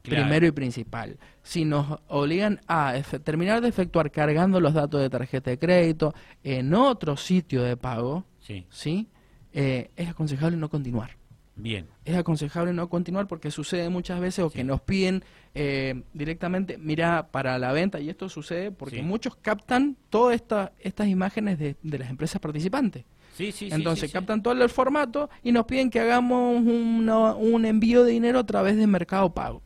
primero 0.09 0.47
y 0.47 0.51
principal. 0.53 1.19
Si 1.43 1.65
nos 1.65 2.01
obligan 2.09 2.61
a 2.67 2.95
terminar 3.25 3.61
de 3.61 3.69
efectuar 3.69 4.11
cargando 4.11 4.61
los 4.61 4.75
datos 4.75 5.01
de 5.01 5.11
tarjeta 5.11 5.51
de 5.51 5.59
crédito 5.59 6.15
en 6.43 6.75
otro 6.75 7.17
sitio 7.17 7.63
de 7.63 7.77
pago, 7.77 8.25
sí. 8.71 9.09
Eh, 9.53 9.91
es 9.97 10.09
aconsejable 10.09 10.57
no 10.57 10.69
continuar. 10.69 11.17
Bien. 11.57 11.87
Es 12.05 12.15
aconsejable 12.15 12.75
no 12.75 12.91
continuar 12.91 13.27
porque 13.27 13.51
sucede 13.51 13.89
muchas 13.89 14.21
veces 14.21 14.45
o 14.45 14.51
que 14.51 14.63
nos 14.63 14.83
piden 14.83 15.25
eh, 15.55 16.03
directamente, 16.13 16.77
mira, 16.77 17.29
para 17.29 17.59
la 17.59 17.73
venta, 17.73 17.99
y 17.99 18.11
esto 18.11 18.29
sucede 18.29 18.71
porque 18.71 19.03
muchos 19.03 19.37
captan 19.37 19.97
todas 20.11 20.35
esta, 20.35 20.73
estas 20.79 21.09
imágenes 21.09 21.59
de, 21.59 21.77
las 21.83 22.11
empresas 22.11 22.41
participantes. 22.41 23.07
Sí, 23.35 23.53
sí, 23.53 23.69
Entonces 23.71 24.13
captan 24.13 24.43
todo 24.43 24.53
el 24.53 24.69
formato 24.69 25.31
y 25.43 25.53
nos 25.53 25.65
piden 25.65 25.91
que 25.91 26.01
hagamos 26.01 26.63
un 26.63 27.65
envío 27.65 28.05
de 28.05 28.13
dinero 28.13 28.39
a 28.39 28.47
través 28.47 28.77
de 28.77 28.87
Mercado 28.87 29.33
Pago. 29.33 29.63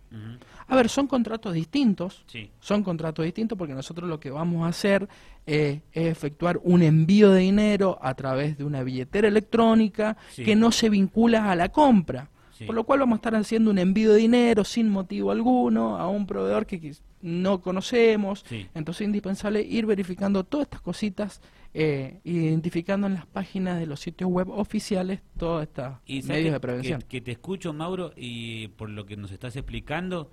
A 0.71 0.77
ver, 0.77 0.89
son 0.89 1.07
contratos 1.07 1.53
distintos. 1.55 2.25
Sí. 2.27 2.51
Son 2.61 2.83
contratos 2.83 3.25
distintos 3.25 3.59
porque 3.59 3.75
nosotros 3.75 4.09
lo 4.09 4.21
que 4.21 4.31
vamos 4.31 4.65
a 4.65 4.69
hacer 4.69 5.09
eh, 5.47 5.81
es 5.93 6.07
efectuar 6.07 6.61
un 6.63 6.83
envío 6.83 7.31
de 7.31 7.41
dinero 7.41 7.99
a 8.01 8.15
través 8.15 8.57
de 8.57 8.65
una 8.65 8.83
billetera 8.83 9.29
electrónica 9.29 10.17
que 10.37 10.55
no 10.57 10.73
se 10.73 10.89
vincula 10.89 11.51
a 11.51 11.57
la 11.57 11.71
compra. 11.71 12.31
Por 12.67 12.75
lo 12.75 12.85
cual 12.85 13.01
vamos 13.01 13.17
a 13.17 13.21
estar 13.21 13.35
haciendo 13.35 13.71
un 13.71 13.79
envío 13.79 14.13
de 14.13 14.19
dinero 14.19 14.65
sin 14.65 14.91
motivo 14.91 15.31
alguno 15.31 15.97
a 15.97 16.09
un 16.09 16.27
proveedor 16.27 16.67
que 16.67 16.95
no 17.23 17.63
conocemos. 17.63 18.45
Entonces 18.75 19.01
es 19.01 19.07
indispensable 19.07 19.63
ir 19.63 19.87
verificando 19.87 20.45
todas 20.45 20.67
estas 20.67 20.83
cositas 20.83 21.41
eh, 21.73 22.19
identificando 22.25 23.07
en 23.07 23.15
las 23.15 23.27
páginas 23.27 23.79
de 23.79 23.87
los 23.87 24.01
sitios 24.01 24.29
web 24.29 24.51
oficiales 24.51 25.21
todos 25.39 25.63
estos 25.63 25.95
medios 26.27 26.53
de 26.53 26.61
prevención. 26.61 27.05
Que, 27.09 27.21
te 27.21 27.31
escucho, 27.31 27.73
Mauro, 27.73 28.13
y 28.17 28.69
por 28.69 28.91
lo 28.91 29.07
que 29.07 29.17
nos 29.17 29.31
estás 29.31 29.55
explicando, 29.55 30.33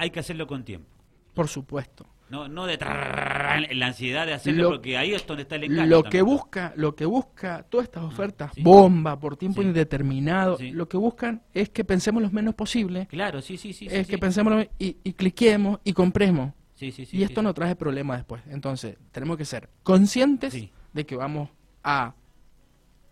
hay 0.00 0.10
que 0.10 0.20
hacerlo 0.20 0.46
con 0.46 0.64
tiempo. 0.64 0.88
Por 1.34 1.46
supuesto. 1.46 2.06
No, 2.30 2.48
no 2.48 2.64
de 2.64 2.78
la 2.78 3.86
ansiedad 3.86 4.24
de 4.24 4.32
hacerlo, 4.32 4.70
porque 4.70 4.96
ahí 4.96 5.12
es 5.12 5.26
donde 5.26 5.42
está 5.42 5.56
el 5.56 5.64
engaño. 5.64 5.86
Lo 5.86 6.04
que 6.04 6.22
busca, 6.22 6.72
lo 6.76 6.94
que 6.94 7.04
busca 7.04 7.64
todas 7.68 7.84
estas 7.84 8.04
ah, 8.04 8.06
ofertas, 8.06 8.52
bomba, 8.62 9.18
por 9.18 9.36
tiempo 9.36 9.62
indeterminado, 9.62 10.56
lo 10.72 10.88
que 10.88 10.96
buscan 10.96 11.42
es 11.52 11.70
que 11.70 11.84
pensemos 11.84 12.22
lo 12.22 12.30
menos 12.30 12.54
posible. 12.54 13.08
Claro, 13.08 13.42
sí, 13.42 13.56
sí, 13.56 13.72
sí. 13.72 13.88
Es 13.90 14.06
que 14.06 14.16
pensemos 14.16 14.64
y, 14.78 14.96
y, 15.02 15.12
cliquemos 15.12 15.80
y 15.82 15.92
compremos. 15.92 16.52
y 16.80 17.22
esto 17.22 17.42
no 17.42 17.52
trae 17.52 17.74
problemas 17.74 18.18
después. 18.18 18.42
Entonces, 18.48 18.96
tenemos 19.10 19.36
que 19.36 19.44
ser 19.44 19.68
conscientes 19.82 20.56
de 20.92 21.06
que 21.06 21.16
vamos 21.16 21.50
a 21.82 22.14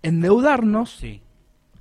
endeudarnos. 0.00 0.92
Sí 0.92 1.20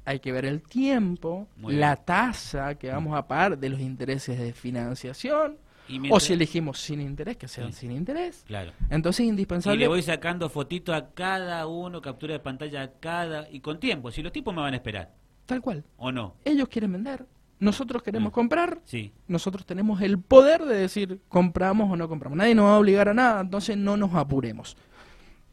hay 0.07 0.19
que 0.19 0.31
ver 0.31 0.45
el 0.45 0.61
tiempo, 0.61 1.47
Muy 1.57 1.75
la 1.75 1.95
bien. 1.95 2.05
tasa 2.05 2.75
que 2.75 2.89
vamos 2.89 3.15
a 3.17 3.27
pagar 3.27 3.57
de 3.57 3.69
los 3.69 3.79
intereses 3.81 4.39
de 4.39 4.53
financiación, 4.53 5.57
y 5.89 5.97
o 5.97 6.01
mientras- 6.01 6.23
si 6.23 6.33
elegimos 6.33 6.79
sin 6.79 7.01
interés, 7.01 7.37
que 7.37 7.47
sean 7.47 7.73
Sí. 7.73 7.79
sin 7.81 7.91
interés. 7.91 8.43
Claro. 8.47 8.71
Entonces 8.89 9.21
es 9.21 9.25
Y 9.27 9.29
indispensable... 9.29 9.77
le 9.79 9.87
voy 9.87 10.01
sacando 10.01 10.49
fotito 10.49 10.93
a 10.93 11.11
cada 11.13 11.67
uno, 11.67 12.01
captura 12.01 12.33
de 12.33 12.39
pantalla 12.39 12.83
a 12.83 12.91
cada, 12.99 13.49
y 13.51 13.59
con 13.59 13.79
tiempo, 13.79 14.09
si 14.11 14.21
los 14.23 14.31
tipos 14.31 14.53
me 14.55 14.61
van 14.61 14.73
a 14.73 14.77
esperar, 14.77 15.13
Tal 15.45 15.61
cual. 15.61 15.83
¿o 15.97 16.11
no? 16.11 16.35
Ellos 16.45 16.67
quieren 16.69 16.91
vender, 16.93 17.25
nosotros 17.59 18.01
queremos 18.03 18.31
Mm. 18.31 18.33
comprar, 18.35 18.79
Sí, 18.85 19.13
nosotros 19.27 19.65
tenemos 19.65 20.01
el 20.01 20.19
poder 20.19 20.63
de 20.65 20.75
decir 20.75 21.19
compramos 21.27 21.91
o 21.91 21.95
no 21.95 22.07
compramos. 22.09 22.37
Nadie 22.37 22.55
nos 22.55 22.65
va 22.65 22.75
a 22.75 22.79
obligar 22.79 23.09
a 23.09 23.13
nada, 23.13 23.41
entonces 23.41 23.75
no 23.77 23.97
nos 23.97 24.13
apuremos. 24.13 24.75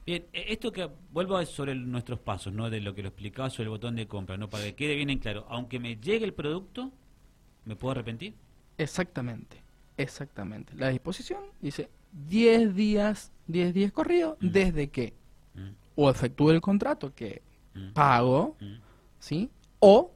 Bien, 0.07 0.25
eh, 0.33 0.47
esto 0.49 0.71
que 0.73 0.89
vuelvo 1.13 1.37
a 1.37 1.47
sobre 1.47 1.73
el- 1.73 1.91
nuestros 1.91 2.19
pasos, 2.19 2.53
¿no? 2.53 2.69
De 2.71 2.81
lo 2.81 2.95
que 2.95 3.03
lo 3.03 3.09
explicaba 3.09 3.49
sobre 3.51 3.65
el 3.65 3.71
botón 3.71 3.97
de 3.97 4.07
compra, 4.07 4.37
¿no? 4.37 4.49
Para 4.51 4.65
que 4.65 4.75
quede 4.75 4.95
bien 4.97 5.11
en 5.11 5.19
claro, 5.19 5.47
aunque 5.49 5.79
me 5.79 5.97
llegue 5.97 6.25
el 6.25 6.35
producto, 6.35 6.93
¿me 7.65 7.75
puedo 7.77 7.93
arrepentir? 7.93 8.35
Exactamente, 8.77 9.57
exactamente. 9.97 10.75
La 10.77 10.89
disposición 10.89 11.41
dice 11.61 11.89
10 12.13 12.75
días, 12.75 13.33
10 13.47 13.73
días 13.73 13.93
corridos 13.93 14.37
Mm. 14.41 14.49
desde 14.49 14.89
que 14.91 15.15
Mm, 15.55 15.71
o 15.97 16.11
efectúe 16.11 16.51
el 16.51 16.61
contrato 16.61 17.15
que 17.15 17.41
mm, 17.75 17.93
pago, 17.93 18.57
¿sí? 19.21 19.49
O 19.79 20.13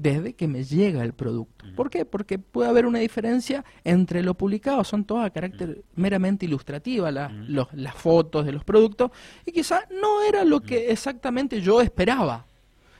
desde 0.00 0.34
que 0.34 0.46
me 0.48 0.64
llega 0.64 1.02
el 1.04 1.12
producto. 1.12 1.64
¿Por 1.76 1.90
qué? 1.90 2.04
Porque 2.04 2.38
puede 2.38 2.68
haber 2.68 2.86
una 2.86 2.98
diferencia 2.98 3.64
entre 3.84 4.22
lo 4.22 4.34
publicado, 4.34 4.82
son 4.84 5.04
todas 5.04 5.26
a 5.26 5.30
carácter 5.30 5.82
meramente 5.94 6.46
ilustrativa, 6.46 7.10
la- 7.10 7.28
los- 7.30 7.72
las 7.72 7.94
fotos 7.94 8.46
de 8.46 8.52
los 8.52 8.64
productos, 8.64 9.10
y 9.46 9.52
quizás 9.52 9.84
no 10.00 10.22
era 10.22 10.44
lo 10.44 10.60
que 10.60 10.90
exactamente 10.90 11.60
yo 11.60 11.80
esperaba. 11.80 12.46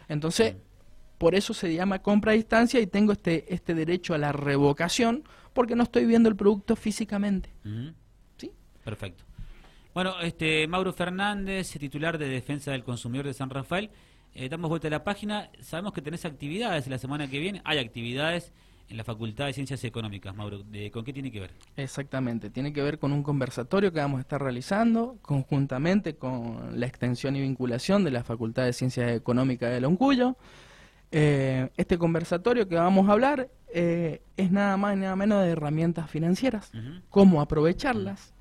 Entonces, 0.09 0.57
por 1.19 1.35
eso 1.35 1.52
se 1.55 1.75
llama 1.75 2.00
compra 2.00 2.33
a 2.33 2.35
distancia 2.35 2.81
y 2.81 2.87
tengo 2.87 3.12
este, 3.12 3.52
este 3.52 3.75
derecho 3.75 4.14
a 4.14 4.19
la 4.19 4.33
revocación, 4.33 5.25
porque 5.52 5.75
no 5.75 5.83
estoy 5.83 6.07
viendo 6.07 6.28
el 6.28 6.37
producto 6.37 6.76
físicamente. 6.76 7.50
¿sí? 8.37 8.52
Perfecto. 8.85 9.25
Bueno, 9.95 10.21
este 10.21 10.69
Mauro 10.69 10.93
Fernández, 10.93 11.71
titular 11.78 12.19
de 12.19 12.28
Defensa 12.28 12.71
del 12.71 12.85
Consumidor 12.85 13.26
de 13.26 13.35
San 13.35 13.50
Rafael, 13.50 13.90
eh, 14.35 14.49
damos 14.49 14.68
vuelta 14.68 14.88
a 14.88 14.90
la 14.90 15.04
página. 15.04 15.50
Sabemos 15.61 15.92
que 15.92 16.02
tenés 16.02 16.25
actividades 16.25 16.87
la 16.88 16.99
semana 16.99 17.28
que 17.28 17.38
viene. 17.38 17.61
Hay 17.64 17.78
actividades 17.78 18.52
en 18.88 18.97
la 18.97 19.04
Facultad 19.04 19.47
de 19.47 19.52
Ciencias 19.52 19.85
Económicas, 19.85 20.35
Mauro. 20.35 20.62
¿De- 20.62 20.90
¿Con 20.90 21.04
qué 21.04 21.12
tiene 21.12 21.30
que 21.30 21.40
ver? 21.40 21.50
Exactamente, 21.76 22.49
tiene 22.49 22.73
que 22.73 22.80
ver 22.82 22.99
con 22.99 23.12
un 23.12 23.23
conversatorio 23.23 23.92
que 23.92 24.00
vamos 24.00 24.18
a 24.18 24.20
estar 24.23 24.40
realizando 24.42 25.18
conjuntamente 25.20 26.14
con 26.16 26.80
la 26.80 26.87
extensión 26.87 27.37
y 27.37 27.42
vinculación 27.42 28.02
de 28.04 28.11
la 28.12 28.25
Facultad 28.25 28.64
de 28.64 28.73
Ciencias 28.73 29.11
Económicas 29.12 29.70
de 29.70 29.80
Loncuyo. 29.82 30.37
Eh, 31.11 31.70
este 31.76 31.97
conversatorio 31.97 32.68
que 32.68 32.75
vamos 32.76 33.08
a 33.08 33.12
hablar 33.12 33.49
eh, 33.73 34.20
es 34.37 34.50
nada 34.50 34.76
más 34.76 34.94
y 34.94 35.00
nada 35.00 35.16
menos 35.16 35.42
de 35.42 35.50
herramientas 35.50 36.11
financieras, 36.11 36.70
cómo 37.08 37.40
aprovecharlas, 37.40 38.35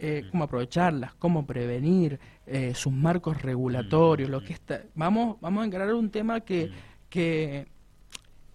eh, 0.00 0.24
cómo 0.30 0.44
aprovecharlas, 0.44 1.14
cómo 1.14 1.46
prevenir 1.46 2.18
eh, 2.46 2.72
sus 2.74 2.92
marcos 2.92 3.40
regulatorios, 3.42 4.28
Mm. 4.28 4.32
lo 4.32 4.42
que 4.42 4.52
está, 4.54 4.82
vamos, 4.94 5.36
vamos 5.40 5.62
a 5.62 5.66
encarar 5.66 5.92
un 5.94 6.10
tema 6.10 6.40
que, 6.40 6.66
Mm. 6.66 6.72
que 7.10 7.66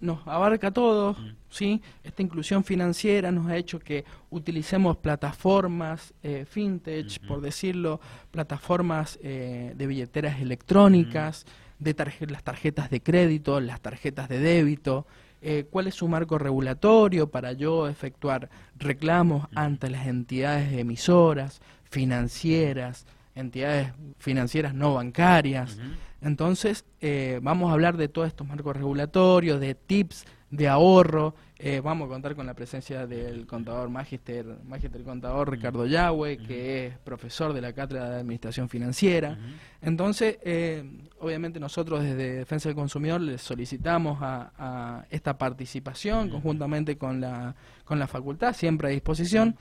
nos 0.02 0.28
abarca 0.28 0.68
a 0.68 0.72
todos, 0.72 1.18
Mm. 1.20 1.30
¿sí? 1.50 1.82
Esta 2.04 2.22
inclusión 2.22 2.64
financiera 2.64 3.32
nos 3.32 3.48
ha 3.48 3.56
hecho 3.56 3.80
que 3.80 4.04
utilicemos 4.30 4.98
plataformas 4.98 6.14
eh, 6.24 6.46
fintech, 6.50 7.20
Ujú. 7.20 7.28
por 7.28 7.42
decirlo, 7.42 8.02
plataformas 8.32 9.18
eh, 9.24 9.74
de 9.76 9.88
billeteras 9.88 10.42
electrónicas, 10.42 11.46
de 11.80 11.94
tarje- 11.96 12.30
las 12.30 12.44
tarjetas 12.44 12.90
de 12.90 13.02
crédito, 13.02 13.60
las 13.60 13.82
tarjetas 13.82 14.28
de 14.30 14.40
débito, 14.40 15.06
eh, 15.48 15.68
cuál 15.70 15.86
es 15.86 15.94
su 15.94 16.08
marco 16.08 16.40
regulatorio 16.40 17.30
para 17.30 17.52
yo 17.54 17.88
efectuar 17.88 18.50
reclamos 18.80 19.48
ante 19.54 19.92
las 19.92 20.08
entidades 20.08 20.74
emisoras, 20.74 21.62
financieras, 21.84 23.06
entidades 23.36 23.94
financieras 24.18 24.74
no 24.74 24.96
bancarias. 24.96 25.78
Entonces, 26.20 26.84
eh, 27.00 27.40
vamos 27.44 27.70
a 27.70 27.74
hablar 27.74 27.96
de 27.96 28.08
todos 28.08 28.28
estos 28.28 28.48
marcos 28.48 28.76
regulatorios, 28.76 29.60
de 29.60 29.76
tips 29.76 30.26
de 30.52 30.68
ahorro. 30.68 31.36
eh, 31.58 31.82
vamos 31.82 32.08
a 32.08 32.10
contar 32.10 32.36
con 32.36 32.46
la 32.46 32.54
presencia 32.54 33.08
del 33.08 33.48
contador 33.48 33.90
Magister, 33.90 34.46
Magister 34.66 35.04
Contador 35.04 35.50
Ricardo 35.50 35.86
Yahweh, 35.86 36.38
que 36.38 36.88
es 36.88 36.98
profesor 37.00 37.54
de 37.54 37.62
la 37.62 37.74
Cátedra 37.74 38.10
de 38.10 38.20
Administración 38.20 38.68
Financiera. 38.68 39.38
Entonces, 39.82 40.38
eh, 40.44 40.84
obviamente 41.20 41.60
nosotros 41.60 42.04
desde 42.04 42.34
Defensa 42.36 42.70
del 42.70 42.76
Consumidor 42.76 43.22
les 43.22 43.42
solicitamos 43.42 44.20
a, 44.22 44.52
a 44.58 45.06
esta 45.10 45.38
participación 45.38 46.30
conjuntamente 46.30 46.98
con 46.98 47.22
la, 47.22 47.56
con 47.86 47.98
la 48.00 48.08
facultad, 48.08 48.54
siempre 48.54 48.90
a 48.90 48.92
disposición. 48.92 49.56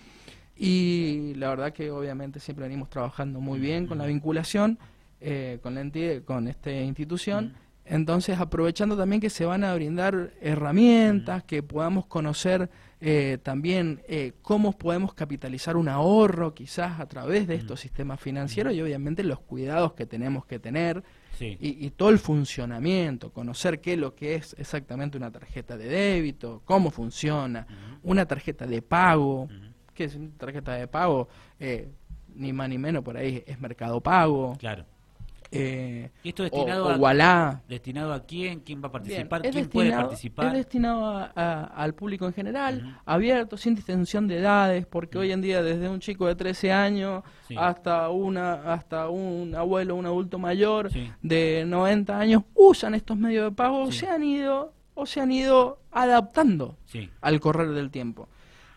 Y 0.56 1.34
la 1.36 1.48
verdad 1.48 1.72
que 1.72 1.90
obviamente 1.90 2.40
siempre 2.40 2.64
venimos 2.64 2.90
trabajando 2.90 3.40
muy 3.40 3.58
bien 3.58 3.86
con 3.86 3.98
la 3.98 4.06
vinculación 4.06 4.78
eh, 5.20 5.58
con 5.62 5.74
la 5.74 5.80
entidad, 5.80 6.22
con 6.22 6.48
esta 6.48 6.70
institución. 6.70 7.54
Entonces, 7.86 8.38
aprovechando 8.38 8.96
también 8.96 9.20
que 9.20 9.28
se 9.30 9.44
van 9.44 9.62
a 9.62 9.74
brindar 9.74 10.32
herramientas, 10.40 11.44
que 11.44 11.62
podamos 11.62 12.06
conocer 12.06 12.70
eh, 13.00 13.38
también 13.42 14.00
eh, 14.08 14.32
cómo 14.40 14.72
podemos 14.72 15.12
capitalizar 15.12 15.76
un 15.76 15.88
ahorro 15.88 16.54
quizás 16.54 16.98
a 16.98 17.06
través 17.06 17.46
de 17.46 17.54
estos 17.56 17.80
sistemas 17.80 18.18
financieros 18.20 18.72
y 18.72 18.80
obviamente 18.80 19.22
los 19.22 19.40
cuidados 19.40 19.92
que 19.92 20.06
tenemos 20.06 20.46
que 20.46 20.58
tener 20.58 21.02
Sí. 21.38 21.56
y, 21.60 21.84
y 21.84 21.90
todo 21.90 22.10
el 22.10 22.20
funcionamiento, 22.20 23.32
conocer 23.32 23.80
qué 23.80 23.94
es 23.94 23.98
lo 23.98 24.14
que 24.14 24.36
es 24.36 24.54
exactamente 24.56 25.18
una 25.18 25.32
tarjeta 25.32 25.76
de 25.76 25.86
débito, 25.88 26.62
cómo 26.64 26.92
funciona, 26.92 27.66
una 28.04 28.24
tarjeta 28.24 28.66
de 28.66 28.80
pago. 28.82 29.48
¿Qué 29.94 30.04
es 30.04 30.16
tarjeta 30.38 30.74
de 30.74 30.86
pago? 30.86 31.28
Eh, 31.58 31.88
ni 32.36 32.52
más 32.52 32.68
ni 32.68 32.78
menos 32.78 33.02
por 33.02 33.16
ahí 33.16 33.42
es 33.46 33.60
Mercado 33.60 34.00
Pago. 34.00 34.56
Claro. 34.58 34.84
Eh, 35.56 36.10
¿Y 36.22 36.28
esto 36.30 36.42
destinado 36.42 36.86
o, 36.86 36.88
a 36.90 36.96
o 36.96 36.98
Wallah. 36.98 37.60
destinado 37.68 38.12
a 38.12 38.20
quién? 38.24 38.60
¿Quién 38.60 38.82
va 38.82 38.88
a 38.88 38.98
Bien, 38.98 39.28
participar? 39.28 39.46
es 39.46 39.52
¿Quién 39.52 39.68
puede 39.68 39.90
participar? 39.92 40.46
Es 40.46 40.52
destinado 40.54 41.06
a- 41.06 41.32
a- 41.34 41.64
al 41.64 41.94
público 41.94 42.26
en 42.26 42.32
general, 42.32 43.00
abierto, 43.04 43.56
sin 43.56 43.74
distinción 43.74 44.26
de 44.26 44.38
edades, 44.38 44.86
porque 44.86 45.18
hoy 45.18 45.32
en 45.32 45.40
día 45.40 45.62
desde 45.62 45.88
un 45.88 46.00
chico 46.00 46.26
de 46.26 46.34
13 46.34 46.72
años 46.72 47.22
Sí. 47.48 47.54
hasta 47.58 48.08
una 48.10 48.72
hasta 48.72 49.08
un 49.08 49.54
abuelo, 49.54 49.94
un 49.96 50.06
adulto 50.06 50.38
mayor 50.38 50.90
Sí. 50.90 51.10
de 51.22 51.64
90 51.66 52.18
años 52.18 52.42
usan 52.54 52.94
estos 52.94 53.16
medios 53.16 53.50
de 53.50 53.52
pago, 53.56 53.90
Sí. 53.92 54.00
se 54.00 54.08
han 54.08 54.22
ido 54.24 54.72
o 54.94 55.06
se 55.06 55.20
han 55.20 55.32
ido 55.32 55.78
adaptando 55.90 56.76
al 57.20 57.40
correr 57.40 57.70
del 57.70 57.90
tiempo. 57.90 58.28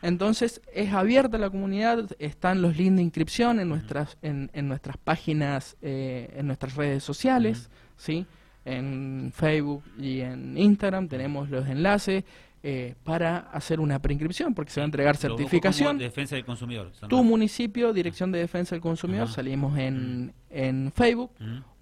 Entonces 0.02 0.62
es 0.74 0.94
abierta 0.94 1.38
la 1.38 1.50
comunidad, 1.50 2.10
están 2.20 2.62
los 2.62 2.78
links 2.78 2.98
de 2.98 3.02
inscripción 3.02 3.60
en 3.60 3.70
nuestras 3.70 4.18
en, 4.22 4.50
en 4.54 4.68
nuestras 4.68 4.98
páginas, 4.98 5.76
eh, 5.82 6.34
en 6.36 6.48
nuestras 6.48 6.76
redes 6.76 7.04
sociales, 7.04 7.70
sí, 7.96 8.26
en 8.66 9.32
Facebook 9.34 9.84
y 9.98 10.20
en 10.20 10.58
Instagram 10.58 11.08
tenemos 11.08 11.50
los 11.50 11.68
enlaces 11.68 12.24
eh, 12.64 12.96
para 13.04 13.38
hacer 13.38 13.80
una 13.80 14.00
preinscripción 14.00 14.54
porque 14.54 14.72
se 14.72 14.80
va 14.82 14.86
a 14.86 14.86
entregar 14.86 15.16
certificación. 15.16 15.98
defensa 15.98 16.36
del 16.36 16.44
consumidor. 16.44 16.92
Tu 17.08 17.24
municipio, 17.24 17.94
Dirección 17.94 18.32
de 18.32 18.40
Defensa 18.40 18.76
del 18.76 18.82
Consumidor, 18.82 19.30
salimos 19.30 19.78
en, 19.78 20.34
en 20.50 20.92
Facebook 20.94 21.32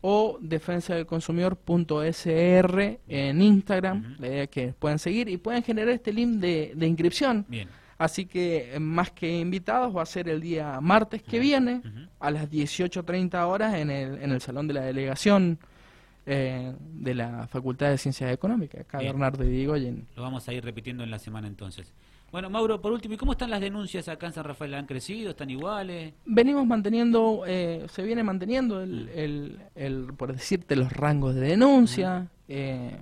o 0.02 0.38
defensa 0.40 0.94
del 0.94 1.06
consumidor.sr 1.06 3.00
en 3.08 3.42
Instagram, 3.42 4.18
la 4.20 4.28
idea 4.28 4.44
es 4.44 4.50
que 4.50 4.74
puedan 4.78 5.00
seguir 5.00 5.28
y 5.28 5.38
pueden 5.38 5.64
generar 5.64 5.90
este 5.90 6.14
link 6.14 6.40
de, 6.40 6.74
de 6.76 6.88
inscripción. 6.88 7.46
Bien. 7.50 7.68
Así 7.98 8.26
que 8.26 8.76
eh, 8.76 8.80
más 8.80 9.12
que 9.12 9.40
invitados 9.40 9.96
va 9.96 10.02
a 10.02 10.06
ser 10.06 10.28
el 10.28 10.42
día 10.42 10.80
martes 10.82 11.24
que 11.24 11.40
viene 11.40 11.82
a 12.20 12.30
las 12.32 12.50
18.30 12.52 13.46
horas 13.48 13.76
en 13.76 13.90
el, 13.90 14.22
en 14.22 14.32
el 14.32 14.42
Salón 14.42 14.68
de 14.68 14.74
la 14.74 14.82
Delegación 14.82 15.58
eh, 16.26 16.74
de 16.80 17.14
la 17.14 17.48
Facultad 17.48 17.90
de 17.92 17.98
Ciencias 17.98 18.32
Económicas, 18.34 18.82
acá 18.82 18.98
Bien. 19.00 19.14
Bernardo 19.14 19.44
y 19.46 19.50
Digoyen. 19.50 20.08
Lo 20.16 20.24
vamos 20.24 20.48
a 20.50 20.54
ir 20.54 20.64
repitiendo 20.66 21.04
en 21.04 21.12
la 21.12 21.20
semana 21.20 21.48
entonces. 21.48 21.94
Bueno, 22.32 22.50
Mauro, 22.50 22.82
por 22.82 22.92
último, 22.92 23.14
¿y 23.14 23.18
cómo 23.18 23.32
están 23.32 23.50
las 23.50 23.62
denuncias 23.62 24.10
acá 24.10 24.26
en 24.28 24.34
San 24.34 24.44
Rafael? 24.44 24.74
¿Han 24.74 24.88
crecido? 24.88 25.30
¿Están 25.30 25.50
iguales? 25.52 26.14
Venimos 26.26 26.66
manteniendo, 26.66 27.44
eh, 27.48 27.86
se 27.90 28.02
viene 28.04 28.24
manteniendo 28.24 28.82
el, 28.82 29.08
el- 29.16 29.60
el, 29.76 30.14
por 30.18 30.34
decirte, 30.34 30.76
los 30.76 30.92
rangos 30.92 31.34
de 31.36 31.42
denuncia, 31.42 32.28
eh, 32.50 32.98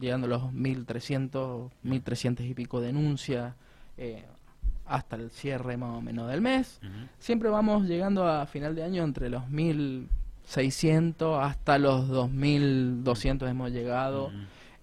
llegando 0.00 0.26
a 0.26 0.30
los 0.30 0.42
1.300, 0.52 1.70
1.300 1.84 2.48
y 2.48 2.54
pico 2.54 2.80
denuncias 2.80 3.54
eh, 3.96 4.24
hasta 4.86 5.16
el 5.16 5.30
cierre 5.30 5.76
más 5.76 5.96
o 5.96 6.00
menos 6.00 6.28
del 6.30 6.40
mes. 6.40 6.80
Siempre 7.18 7.48
vamos 7.48 7.84
llegando 7.86 8.26
a 8.28 8.46
final 8.46 8.74
de 8.74 8.82
año 8.82 9.02
entre 9.02 9.28
los 9.30 9.44
1.600 9.44 11.40
hasta 11.42 11.78
los 11.78 12.08
2.200 12.08 13.48
hemos 13.48 13.70
llegado. 13.70 14.30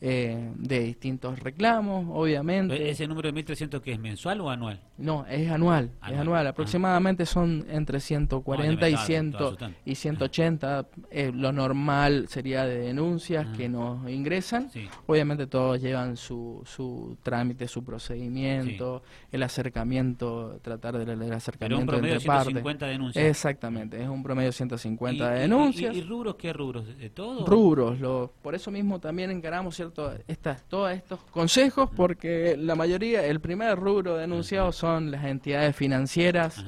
Eh, 0.03 0.51
de 0.55 0.79
distintos 0.79 1.38
reclamos, 1.39 2.08
obviamente. 2.12 2.89
¿Ese 2.89 3.08
número 3.08 3.31
de 3.31 3.43
1.300 3.46 3.81
que 3.81 3.91
es 3.93 4.00
mensual 4.00 4.41
o 4.41 4.50
anual? 4.50 4.79
No, 4.98 5.25
es 5.27 5.50
anual, 5.51 5.91
es 6.12 6.17
Anual. 6.17 6.48
Ah. 6.48 6.50
Aproximadamente 6.51 7.25
son 7.27 7.65
entre 7.70 8.00
140 8.00 8.65
y, 8.72 8.75
No, 8.75 8.79
debe 8.81 8.89
estar, 8.93 9.05
100, 9.05 9.31
todo 9.34 9.48
asustante. 9.50 9.77
y 9.86 9.96
180. 9.96 10.88
Eh, 11.12 11.31
lo 11.34 11.51
normal 11.51 12.25
sería 12.29 12.65
de 12.65 12.79
denuncias 12.79 13.46
Ah. 13.50 13.53
que 13.55 13.70
nos 13.70 14.10
ingresan. 14.10 14.72
Sí. 14.72 14.88
Obviamente 15.05 15.46
todos 15.48 15.79
llevan 15.81 16.17
su, 16.17 16.62
su 16.65 17.15
trámite, 17.22 17.67
su 17.67 17.84
procedimiento, 17.84 19.03
el 19.31 19.43
acercamiento, 19.43 20.60
tratar 20.62 20.98
del 20.98 21.10
el 21.10 21.17
Pero 21.20 21.27
un 21.27 21.34
acercamiento 21.34 21.86
promedio 21.86 22.10
de 22.13 22.15
entre 22.15 22.27
partes. 22.27 22.46
150 22.48 22.86
denuncias. 22.88 23.25
Exactamente, 23.25 24.01
es 24.01 24.08
un 24.10 24.24
promedio 24.24 24.48
de 24.50 24.53
150 24.53 25.25
¿Y- 25.25 25.29
de 25.31 25.38
y- 25.38 25.41
denuncias. 25.41 25.96
¿Y, 25.96 26.00
y 26.00 26.01
rubros 26.03 26.36
qué 26.36 26.53
rubros? 26.53 26.86
¿De 26.98 27.10
todo? 27.10 27.46
rubros. 27.46 28.00
Lo, 28.00 28.31
por 28.41 28.55
eso 28.55 28.72
mismo 28.72 29.00
también 29.00 29.29
encaramos 29.31 29.75
cierto 29.75 29.91
estas, 30.27 30.64
todos 30.68 30.92
estos 30.92 31.20
consejos, 31.32 31.90
porque 31.96 32.56
la 32.58 32.75
mayoría, 32.75 33.25
el 33.25 33.40
primer 33.40 33.77
rubro 33.77 34.18
denunciado 34.18 34.72
son 34.72 35.12
las 35.12 35.25
entidades 35.25 35.75
financieras. 35.75 36.64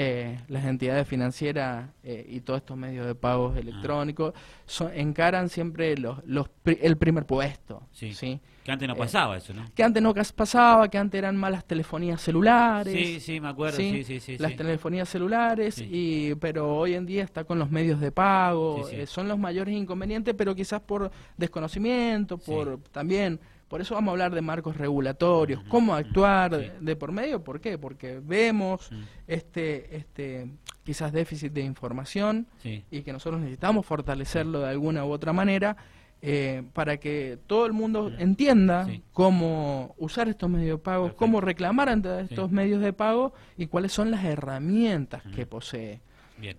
Eh, 0.00 0.38
las 0.46 0.64
entidades 0.64 1.08
financieras 1.08 1.88
eh, 2.04 2.24
y 2.28 2.40
todos 2.40 2.58
estos 2.60 2.76
medios 2.76 3.04
de 3.04 3.16
pagos 3.16 3.56
electrónicos 3.56 4.32
son, 4.64 4.92
encaran 4.94 5.48
siempre 5.48 5.96
los, 5.96 6.24
los 6.24 6.48
pri- 6.48 6.78
el 6.82 6.96
primer 6.96 7.26
puesto, 7.26 7.82
Sí. 7.90 8.14
¿sí? 8.14 8.40
Que 8.62 8.70
antes 8.72 8.86
no 8.86 8.94
Eh, 8.94 8.98
pasaba 8.98 9.36
eso, 9.36 9.52
¿no? 9.54 9.64
Que 9.74 9.82
antes 9.82 10.00
no 10.02 10.14
pasaba, 10.14 10.88
que 10.88 10.98
antes 10.98 11.18
eran 11.18 11.36
malas 11.36 11.64
telefonías 11.64 12.20
celulares. 12.20 12.92
Sí, 12.94 13.18
sí, 13.18 13.40
me 13.40 13.48
acuerdo. 13.48 13.76
Sí, 13.78 14.04
sí, 14.04 14.20
sí. 14.20 14.38
las 14.38 14.52
sí. 14.52 14.56
telefonías 14.58 15.08
celulares 15.08 15.78
y 15.80 16.34
pero 16.36 16.76
hoy 16.76 16.94
en 16.94 17.04
día 17.06 17.24
está 17.24 17.42
con 17.44 17.58
los 17.58 17.70
medios 17.70 17.98
de 17.98 18.12
pago 18.12 18.86
eh, 18.90 19.06
son 19.06 19.26
los 19.26 19.38
mayores 19.38 19.74
inconvenientes 19.74 20.34
pero 20.36 20.54
quizás 20.54 20.80
por 20.80 21.10
desconocimiento 21.36 22.38
por 22.38 22.78
también 22.92 23.40
por 23.68 23.80
eso 23.80 23.94
vamos 23.94 24.08
a 24.08 24.12
hablar 24.12 24.34
de 24.34 24.40
marcos 24.40 24.76
regulatorios 24.76 25.62
cómo 25.68 25.94
actuar 25.94 26.58
sí. 26.58 26.70
de, 26.80 26.96
por 26.96 27.12
medio 27.12 27.44
por 27.44 27.60
qué 27.60 27.78
porque 27.78 28.20
vemos 28.22 28.90
este 29.26 29.96
este 29.96 30.48
quizás 30.84 31.12
déficit 31.12 31.52
de 31.52 31.60
información 31.62 32.46
Sí. 32.62 32.82
y 32.90 33.02
que 33.02 33.12
nosotros 33.12 33.40
necesitamos 33.40 33.84
fortalecerlo 33.86 34.60
de 34.60 34.70
alguna 34.70 35.04
u 35.04 35.10
otra 35.10 35.32
manera 35.32 35.76
eh, 36.20 36.64
para 36.72 36.96
que 36.96 37.38
todo 37.46 37.66
el 37.66 37.72
mundo 37.72 38.10
entienda 38.18 38.88
cómo 39.12 39.94
usar 39.98 40.28
estos 40.28 40.50
medios 40.50 40.78
de 40.78 40.82
pago, 40.82 41.04
Perfecto. 41.04 41.18
cómo 41.18 41.40
reclamar 41.40 41.88
ante 41.88 42.22
estos 42.22 42.50
medios 42.50 42.80
de 42.80 42.92
pago 42.92 43.32
y 43.56 43.66
cuáles 43.66 43.92
son 43.92 44.10
las 44.10 44.24
herramientas 44.24 45.22
que 45.36 45.46
posee. 45.46 46.00
Bien. 46.38 46.56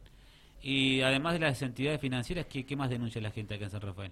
Y 0.61 1.01
además 1.01 1.33
de 1.33 1.39
las 1.39 1.61
entidades 1.61 1.99
financieras, 1.99 2.45
¿qué, 2.45 2.65
qué 2.65 2.75
más 2.77 2.89
denuncia 2.89 3.19
la 3.21 3.31
gente 3.31 3.55
acá 3.55 3.65
en 3.65 3.71
San 3.71 3.81
Rafael? 3.81 4.11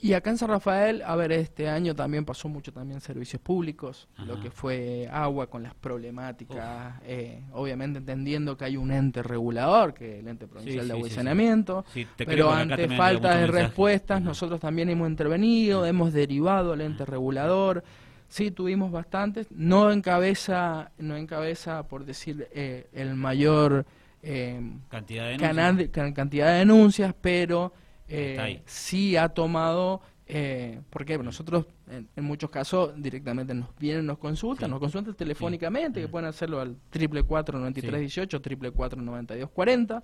Y 0.00 0.12
acá 0.12 0.28
en 0.30 0.36
San 0.38 0.50
Rafael, 0.50 1.02
a 1.06 1.16
ver, 1.16 1.32
este 1.32 1.68
año 1.68 1.94
también 1.94 2.26
pasó 2.26 2.48
mucho 2.48 2.72
también 2.72 3.00
servicios 3.00 3.40
públicos, 3.40 4.06
lo 4.18 4.38
que 4.38 4.50
fue 4.50 5.08
agua 5.10 5.46
con 5.48 5.62
las 5.62 5.72
problemáticas, 5.74 7.00
eh, 7.04 7.42
obviamente 7.52 8.00
entendiendo 8.00 8.56
que 8.56 8.66
hay 8.66 8.76
un 8.76 8.90
ente 8.90 9.22
regulador, 9.22 9.94
que 9.94 10.14
es 10.16 10.20
el 10.20 10.28
ente 10.28 10.46
provincial 10.46 10.82
Sí, 10.84 10.88
de 10.88 10.92
sí, 10.92 10.92
agua 10.92 11.06
y 11.06 11.10
sí, 11.10 11.16
sí. 11.16 12.06
pero 12.16 12.50
ante 12.52 12.88
falta 12.88 13.36
de 13.36 13.46
respuestas, 13.46 14.20
nosotros 14.20 14.60
también 14.60 14.90
hemos 14.90 15.08
intervenido, 15.08 15.86
hemos 15.86 16.12
derivado 16.12 16.72
al 16.74 16.82
ente 16.82 17.04
regulador. 17.06 17.82
Sí, 18.28 18.50
tuvimos 18.50 18.90
bastantes, 18.90 19.46
no 19.52 19.90
encabeza, 19.92 20.90
no 20.98 21.16
encabeza 21.16 21.86
por 21.86 22.04
decir 22.04 22.48
eh, 22.52 22.88
el 22.92 23.14
mayor 23.14 23.86
eh, 24.22 24.60
Cantidad 24.90 25.28
de- 25.76 25.90
can- 25.90 26.12
cantidad 26.12 26.48
de 26.52 26.58
denuncias, 26.58 27.14
pero 27.20 27.72
eh, 28.08 28.62
sí 28.66 29.16
ha 29.16 29.28
tomado, 29.28 30.00
eh, 30.26 30.80
porque 30.90 31.18
nosotros 31.18 31.66
en, 31.90 32.08
en 32.16 32.24
muchos 32.24 32.50
casos 32.50 32.92
directamente 32.96 33.52
nos 33.54 33.68
vienen, 33.78 34.06
nos 34.06 34.18
consultan, 34.18 34.68
Sí. 34.68 34.70
nos 34.70 34.80
consultan 34.80 35.14
telefónicamente, 35.14 36.00
que 36.00 36.08
Mm. 36.08 36.10
pueden 36.10 36.28
hacerlo 36.28 36.60
al 36.60 36.76
triple 36.90 37.22
cuatro 37.22 37.58
noventa 37.58 37.80
y 37.80 37.82
tres 37.82 38.00
dieciocho, 38.00 38.40
triple 38.40 38.70
cuatro 38.70 39.00
noventa 39.02 39.36
y 39.36 39.40
dos 39.40 39.50
cuarenta. 39.50 40.02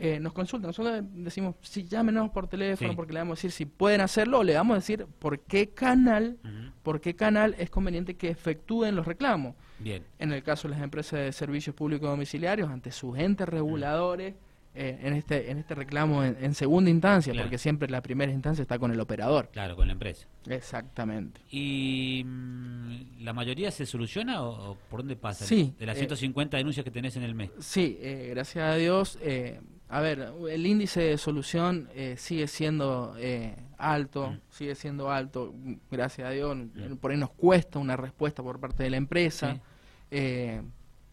Eh, 0.00 0.20
nos 0.20 0.32
consultan, 0.32 0.68
nosotros 0.68 1.02
decimos, 1.12 1.56
si 1.60 1.82
llámenos 1.82 2.30
por 2.30 2.46
teléfono, 2.46 2.90
Sí. 2.90 2.96
porque 2.96 3.12
le 3.12 3.18
vamos 3.18 3.32
a 3.32 3.36
decir 3.38 3.50
si 3.50 3.66
pueden 3.66 4.00
hacerlo, 4.00 4.38
o 4.38 4.44
le 4.44 4.54
vamos 4.54 4.74
a 4.74 4.78
decir 4.78 5.06
por 5.18 5.40
qué 5.40 5.70
canal, 5.70 6.38
por 6.84 7.00
qué 7.00 7.16
canal 7.16 7.56
es 7.58 7.68
conveniente 7.68 8.14
que 8.14 8.28
efectúen 8.30 8.94
los 8.94 9.06
reclamos 9.06 9.56
Bien. 9.80 10.04
en 10.20 10.32
el 10.32 10.44
caso 10.44 10.68
de 10.68 10.74
las 10.74 10.84
empresas 10.84 11.18
de 11.18 11.32
servicios 11.32 11.74
públicos 11.74 12.08
domiciliarios 12.08 12.70
ante 12.70 12.92
sus 12.92 13.18
entes 13.18 13.48
reguladores 13.48 14.36
eh, 14.80 14.98
en 15.02 15.12
este 15.14 15.50
en 15.50 15.58
este 15.58 15.74
reclamo 15.74 16.22
en, 16.24 16.36
en 16.40 16.54
segunda 16.54 16.88
instancia 16.90 17.32
Claro. 17.32 17.46
porque 17.46 17.58
siempre 17.58 17.88
la 17.90 18.00
primera 18.00 18.30
instancia 18.32 18.62
está 18.62 18.78
con 18.78 18.92
el 18.92 19.00
operador 19.00 19.48
Claro, 19.52 19.74
con 19.76 19.86
la 19.88 19.92
empresa. 19.94 20.26
exactamente 20.46 21.40
¿Y 21.50 22.22
mm, 22.24 23.22
la 23.24 23.32
mayoría 23.32 23.70
se 23.70 23.86
soluciona 23.86 24.42
o, 24.42 24.70
o 24.72 24.74
por 24.90 25.00
dónde 25.00 25.16
pasa? 25.16 25.44
Sí, 25.44 25.74
De 25.78 25.86
las 25.86 25.96
eh, 25.96 26.00
150 26.00 26.56
denuncias 26.56 26.84
que 26.84 26.90
tenés 26.90 27.16
en 27.16 27.24
el 27.24 27.34
mes. 27.34 27.50
sí 27.58 27.98
eh, 28.00 28.28
gracias 28.30 28.64
a 28.72 28.76
Dios 28.76 29.18
eh, 29.22 29.60
a 29.88 30.00
ver 30.00 30.32
el 30.50 30.66
índice 30.66 31.00
de 31.00 31.18
solución 31.18 31.88
eh, 31.94 32.14
sigue 32.18 32.46
siendo 32.46 33.14
eh, 33.18 33.56
alto 33.78 34.30
Mm. 34.30 34.40
sigue 34.50 34.74
siendo 34.74 35.10
alto 35.10 35.54
gracias 35.90 36.28
a 36.28 36.30
Dios 36.30 36.56
por 37.00 37.10
ahí 37.10 37.16
nos 37.16 37.30
cuesta 37.30 37.78
una 37.78 37.96
respuesta 37.96 38.42
por 38.42 38.60
parte 38.60 38.82
de 38.82 38.90
la 38.90 38.96
empresa 38.96 39.54
Sí. 39.54 39.60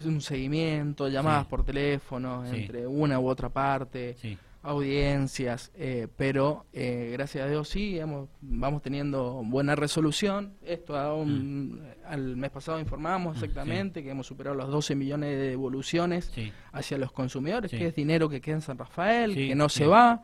Un 0.03 0.21
seguimiento 0.21 1.08
llamadas 1.08 1.43
Sí. 1.43 1.49
por 1.49 1.63
teléfono 1.63 2.43
Sí. 2.49 2.55
entre 2.58 2.86
una 2.88 3.19
u 3.19 3.27
otra 3.29 3.49
parte 3.49 4.15
Sí. 4.19 4.38
audiencias, 4.62 5.71
eh, 5.75 6.08
pero 6.17 6.65
eh, 6.73 7.10
gracias 7.13 7.45
a 7.45 7.49
Dios 7.49 7.69
sí, 7.69 7.99
vamos 8.41 8.81
teniendo 8.81 9.41
buena 9.45 9.75
resolución. 9.75 10.53
Esto 10.63 10.97
a 10.97 11.13
un- 11.13 11.81
al 12.05 12.36
mes 12.36 12.49
pasado 12.49 12.79
informamos 12.79 13.34
Mm, 13.36 13.38
exactamente 13.43 14.03
que 14.03 14.10
hemos 14.10 14.25
superado 14.27 14.55
los 14.55 14.69
12 14.69 14.95
millones 14.95 15.29
de 15.38 15.49
devoluciones 15.49 16.31
hacia 16.71 16.97
los 16.97 17.12
consumidores, 17.12 17.71
que 17.71 17.88
es 17.88 17.95
dinero 17.95 18.27
que 18.27 18.41
queda 18.41 18.55
en 18.55 18.62
San 18.62 18.77
Rafael, 18.77 19.34
que 19.36 19.55
no 19.55 19.69
se 19.69 19.86
va. 19.86 20.23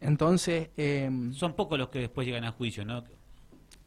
Entonces, 0.00 0.70
eh, 0.76 1.10
Son 1.32 1.54
pocos 1.54 1.78
los 1.78 1.88
que 1.90 2.00
después 2.00 2.26
llegan 2.26 2.44
a 2.44 2.52
juicio, 2.52 2.84
¿no? 2.84 3.04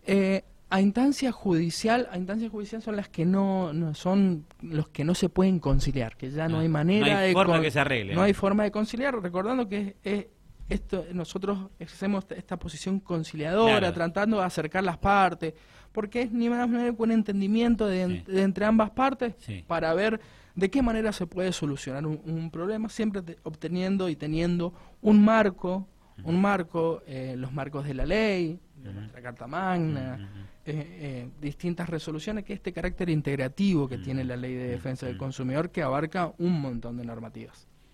eh, 0.08 0.44
a 0.70 0.82
instancia 0.82 1.32
judicial, 1.32 2.08
a 2.12 2.18
instancia 2.18 2.50
judicial 2.50 2.82
son 2.82 2.96
las 2.96 3.08
que 3.10 3.26
no, 3.26 3.72
no- 3.74 3.94
son 3.94 4.46
los 4.62 4.90
que 4.90 5.04
no 5.04 5.14
se 5.16 5.30
pueden 5.30 5.60
conciliar, 5.60 6.18
que 6.18 6.32
ya 6.32 6.48
no 6.48 6.58
Ah, 6.58 6.62
hay 6.62 6.70
manera 6.70 7.08
no 7.08 7.18
hay 7.20 7.28
de 7.30 7.34
forma 7.34 7.62
que 7.62 7.72
se 7.72 7.80
arregle, 7.80 8.14
No 8.14 8.22
¿no? 8.22 8.26
hay 8.26 8.34
forma 8.34 8.64
de 8.64 8.72
conciliar, 8.72 9.22
recordando 9.22 9.68
que 9.70 9.96
es, 10.04 10.26
esto 10.68 11.06
nosotros 11.14 11.60
hacemos 11.80 12.24
esta- 12.24 12.36
esta 12.36 12.58
posición 12.58 13.00
conciliadora, 13.00 13.78
Claro. 13.78 13.94
tratando 13.94 14.38
de 14.40 14.44
acercar 14.46 14.84
las 14.84 14.98
partes, 14.98 15.54
porque 15.92 16.24
es 16.24 16.32
ni 16.32 16.50
más 16.50 16.68
ni 16.68 16.78
menos 16.78 16.96
que 16.96 17.04
un 17.04 17.12
entendimiento 17.12 17.88
de, 17.88 18.24
Sí. 18.26 18.32
de 18.32 18.42
entre 18.42 18.66
ambas 18.66 18.90
partes 18.90 19.36
Sí. 19.40 19.64
para 19.68 19.94
ver 19.94 20.20
de 20.56 20.70
qué 20.72 20.82
manera 20.82 21.12
se 21.12 21.28
puede 21.28 21.52
solucionar 21.52 22.06
un, 22.08 22.20
un 22.26 22.50
problema, 22.50 22.90
siempre 22.90 23.22
te- 23.22 23.38
obteniendo 23.44 24.10
y 24.10 24.16
teniendo 24.16 24.74
un 25.02 25.24
marco, 25.24 25.88
un 26.24 26.42
marco, 26.42 27.04
eh, 27.06 27.36
los 27.38 27.52
marcos 27.54 27.86
de 27.86 27.94
la 27.94 28.06
ley, 28.06 28.60
Ujú. 28.90 29.00
nuestra 29.00 29.22
Carta 29.22 29.48
Magna, 29.48 30.20
eh, 30.66 30.74
eh, 30.76 31.30
distintas 31.40 31.90
resoluciones, 31.90 32.44
que 32.44 32.54
este 32.54 32.74
carácter 32.74 33.10
integrativo 33.10 33.88
que 33.88 33.98
tiene 33.98 34.24
la 34.24 34.36
ley 34.36 34.56
de 34.56 34.68
defensa 34.68 35.06
del 35.06 35.18
consumidor 35.18 35.70
que 35.72 35.82
abarca 35.84 36.34
un 36.38 36.60
montón 36.60 36.98
de 36.98 37.06
normativas. 37.06 37.68